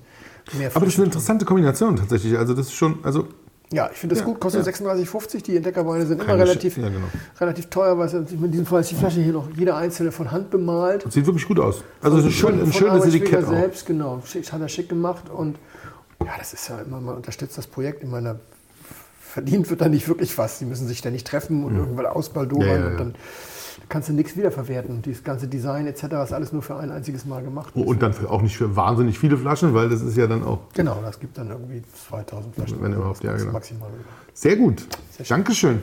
[0.54, 2.36] mehr Aber das ist Frische eine interessante Kombination tatsächlich.
[2.36, 3.28] Also das ist schon, also
[3.70, 4.72] ja, ich finde das Ja, gut, kostet ja.
[4.72, 5.44] 36,50.
[5.44, 7.06] Die Entdeckerweine sind Keine immer relativ, ja, genau.
[7.40, 10.32] relativ teuer, weil es in diesem Fall ist die Flasche hier noch jeder einzelne von
[10.32, 11.04] Hand bemalt.
[11.12, 11.84] sieht wirklich gut aus.
[12.02, 13.50] Also es ist ein, schön, ein schönes Etikett auch.
[13.50, 14.20] selbst, genau.
[14.26, 15.56] Schick, hat er schick gemacht und
[16.24, 18.02] ja, das ist ja immer, man unterstützt das Projekt.
[18.02, 18.40] Ich meine,
[19.36, 20.58] verdient wird da nicht wirklich was.
[20.60, 23.14] Die müssen sich da nicht treffen und irgendwann ausbaldowern Ja, ja, und dann
[23.90, 24.94] kannst du nichts wiederverwerten.
[24.96, 26.04] Und dieses ganze Design etc.
[26.24, 27.74] ist alles nur für ein einziges Mal gemacht.
[27.76, 30.42] Oh, Und dann für, auch nicht für wahnsinnig viele Flaschen, weil das ist ja dann
[30.42, 32.82] auch genau, das gibt dann irgendwie 2000 Flaschen.
[32.82, 33.52] Wenn überhaupt, ja, genau.
[33.52, 33.90] Maximal.
[34.32, 34.86] sehr gut.
[35.10, 35.36] Sehr schön.
[35.36, 35.82] Dankeschön.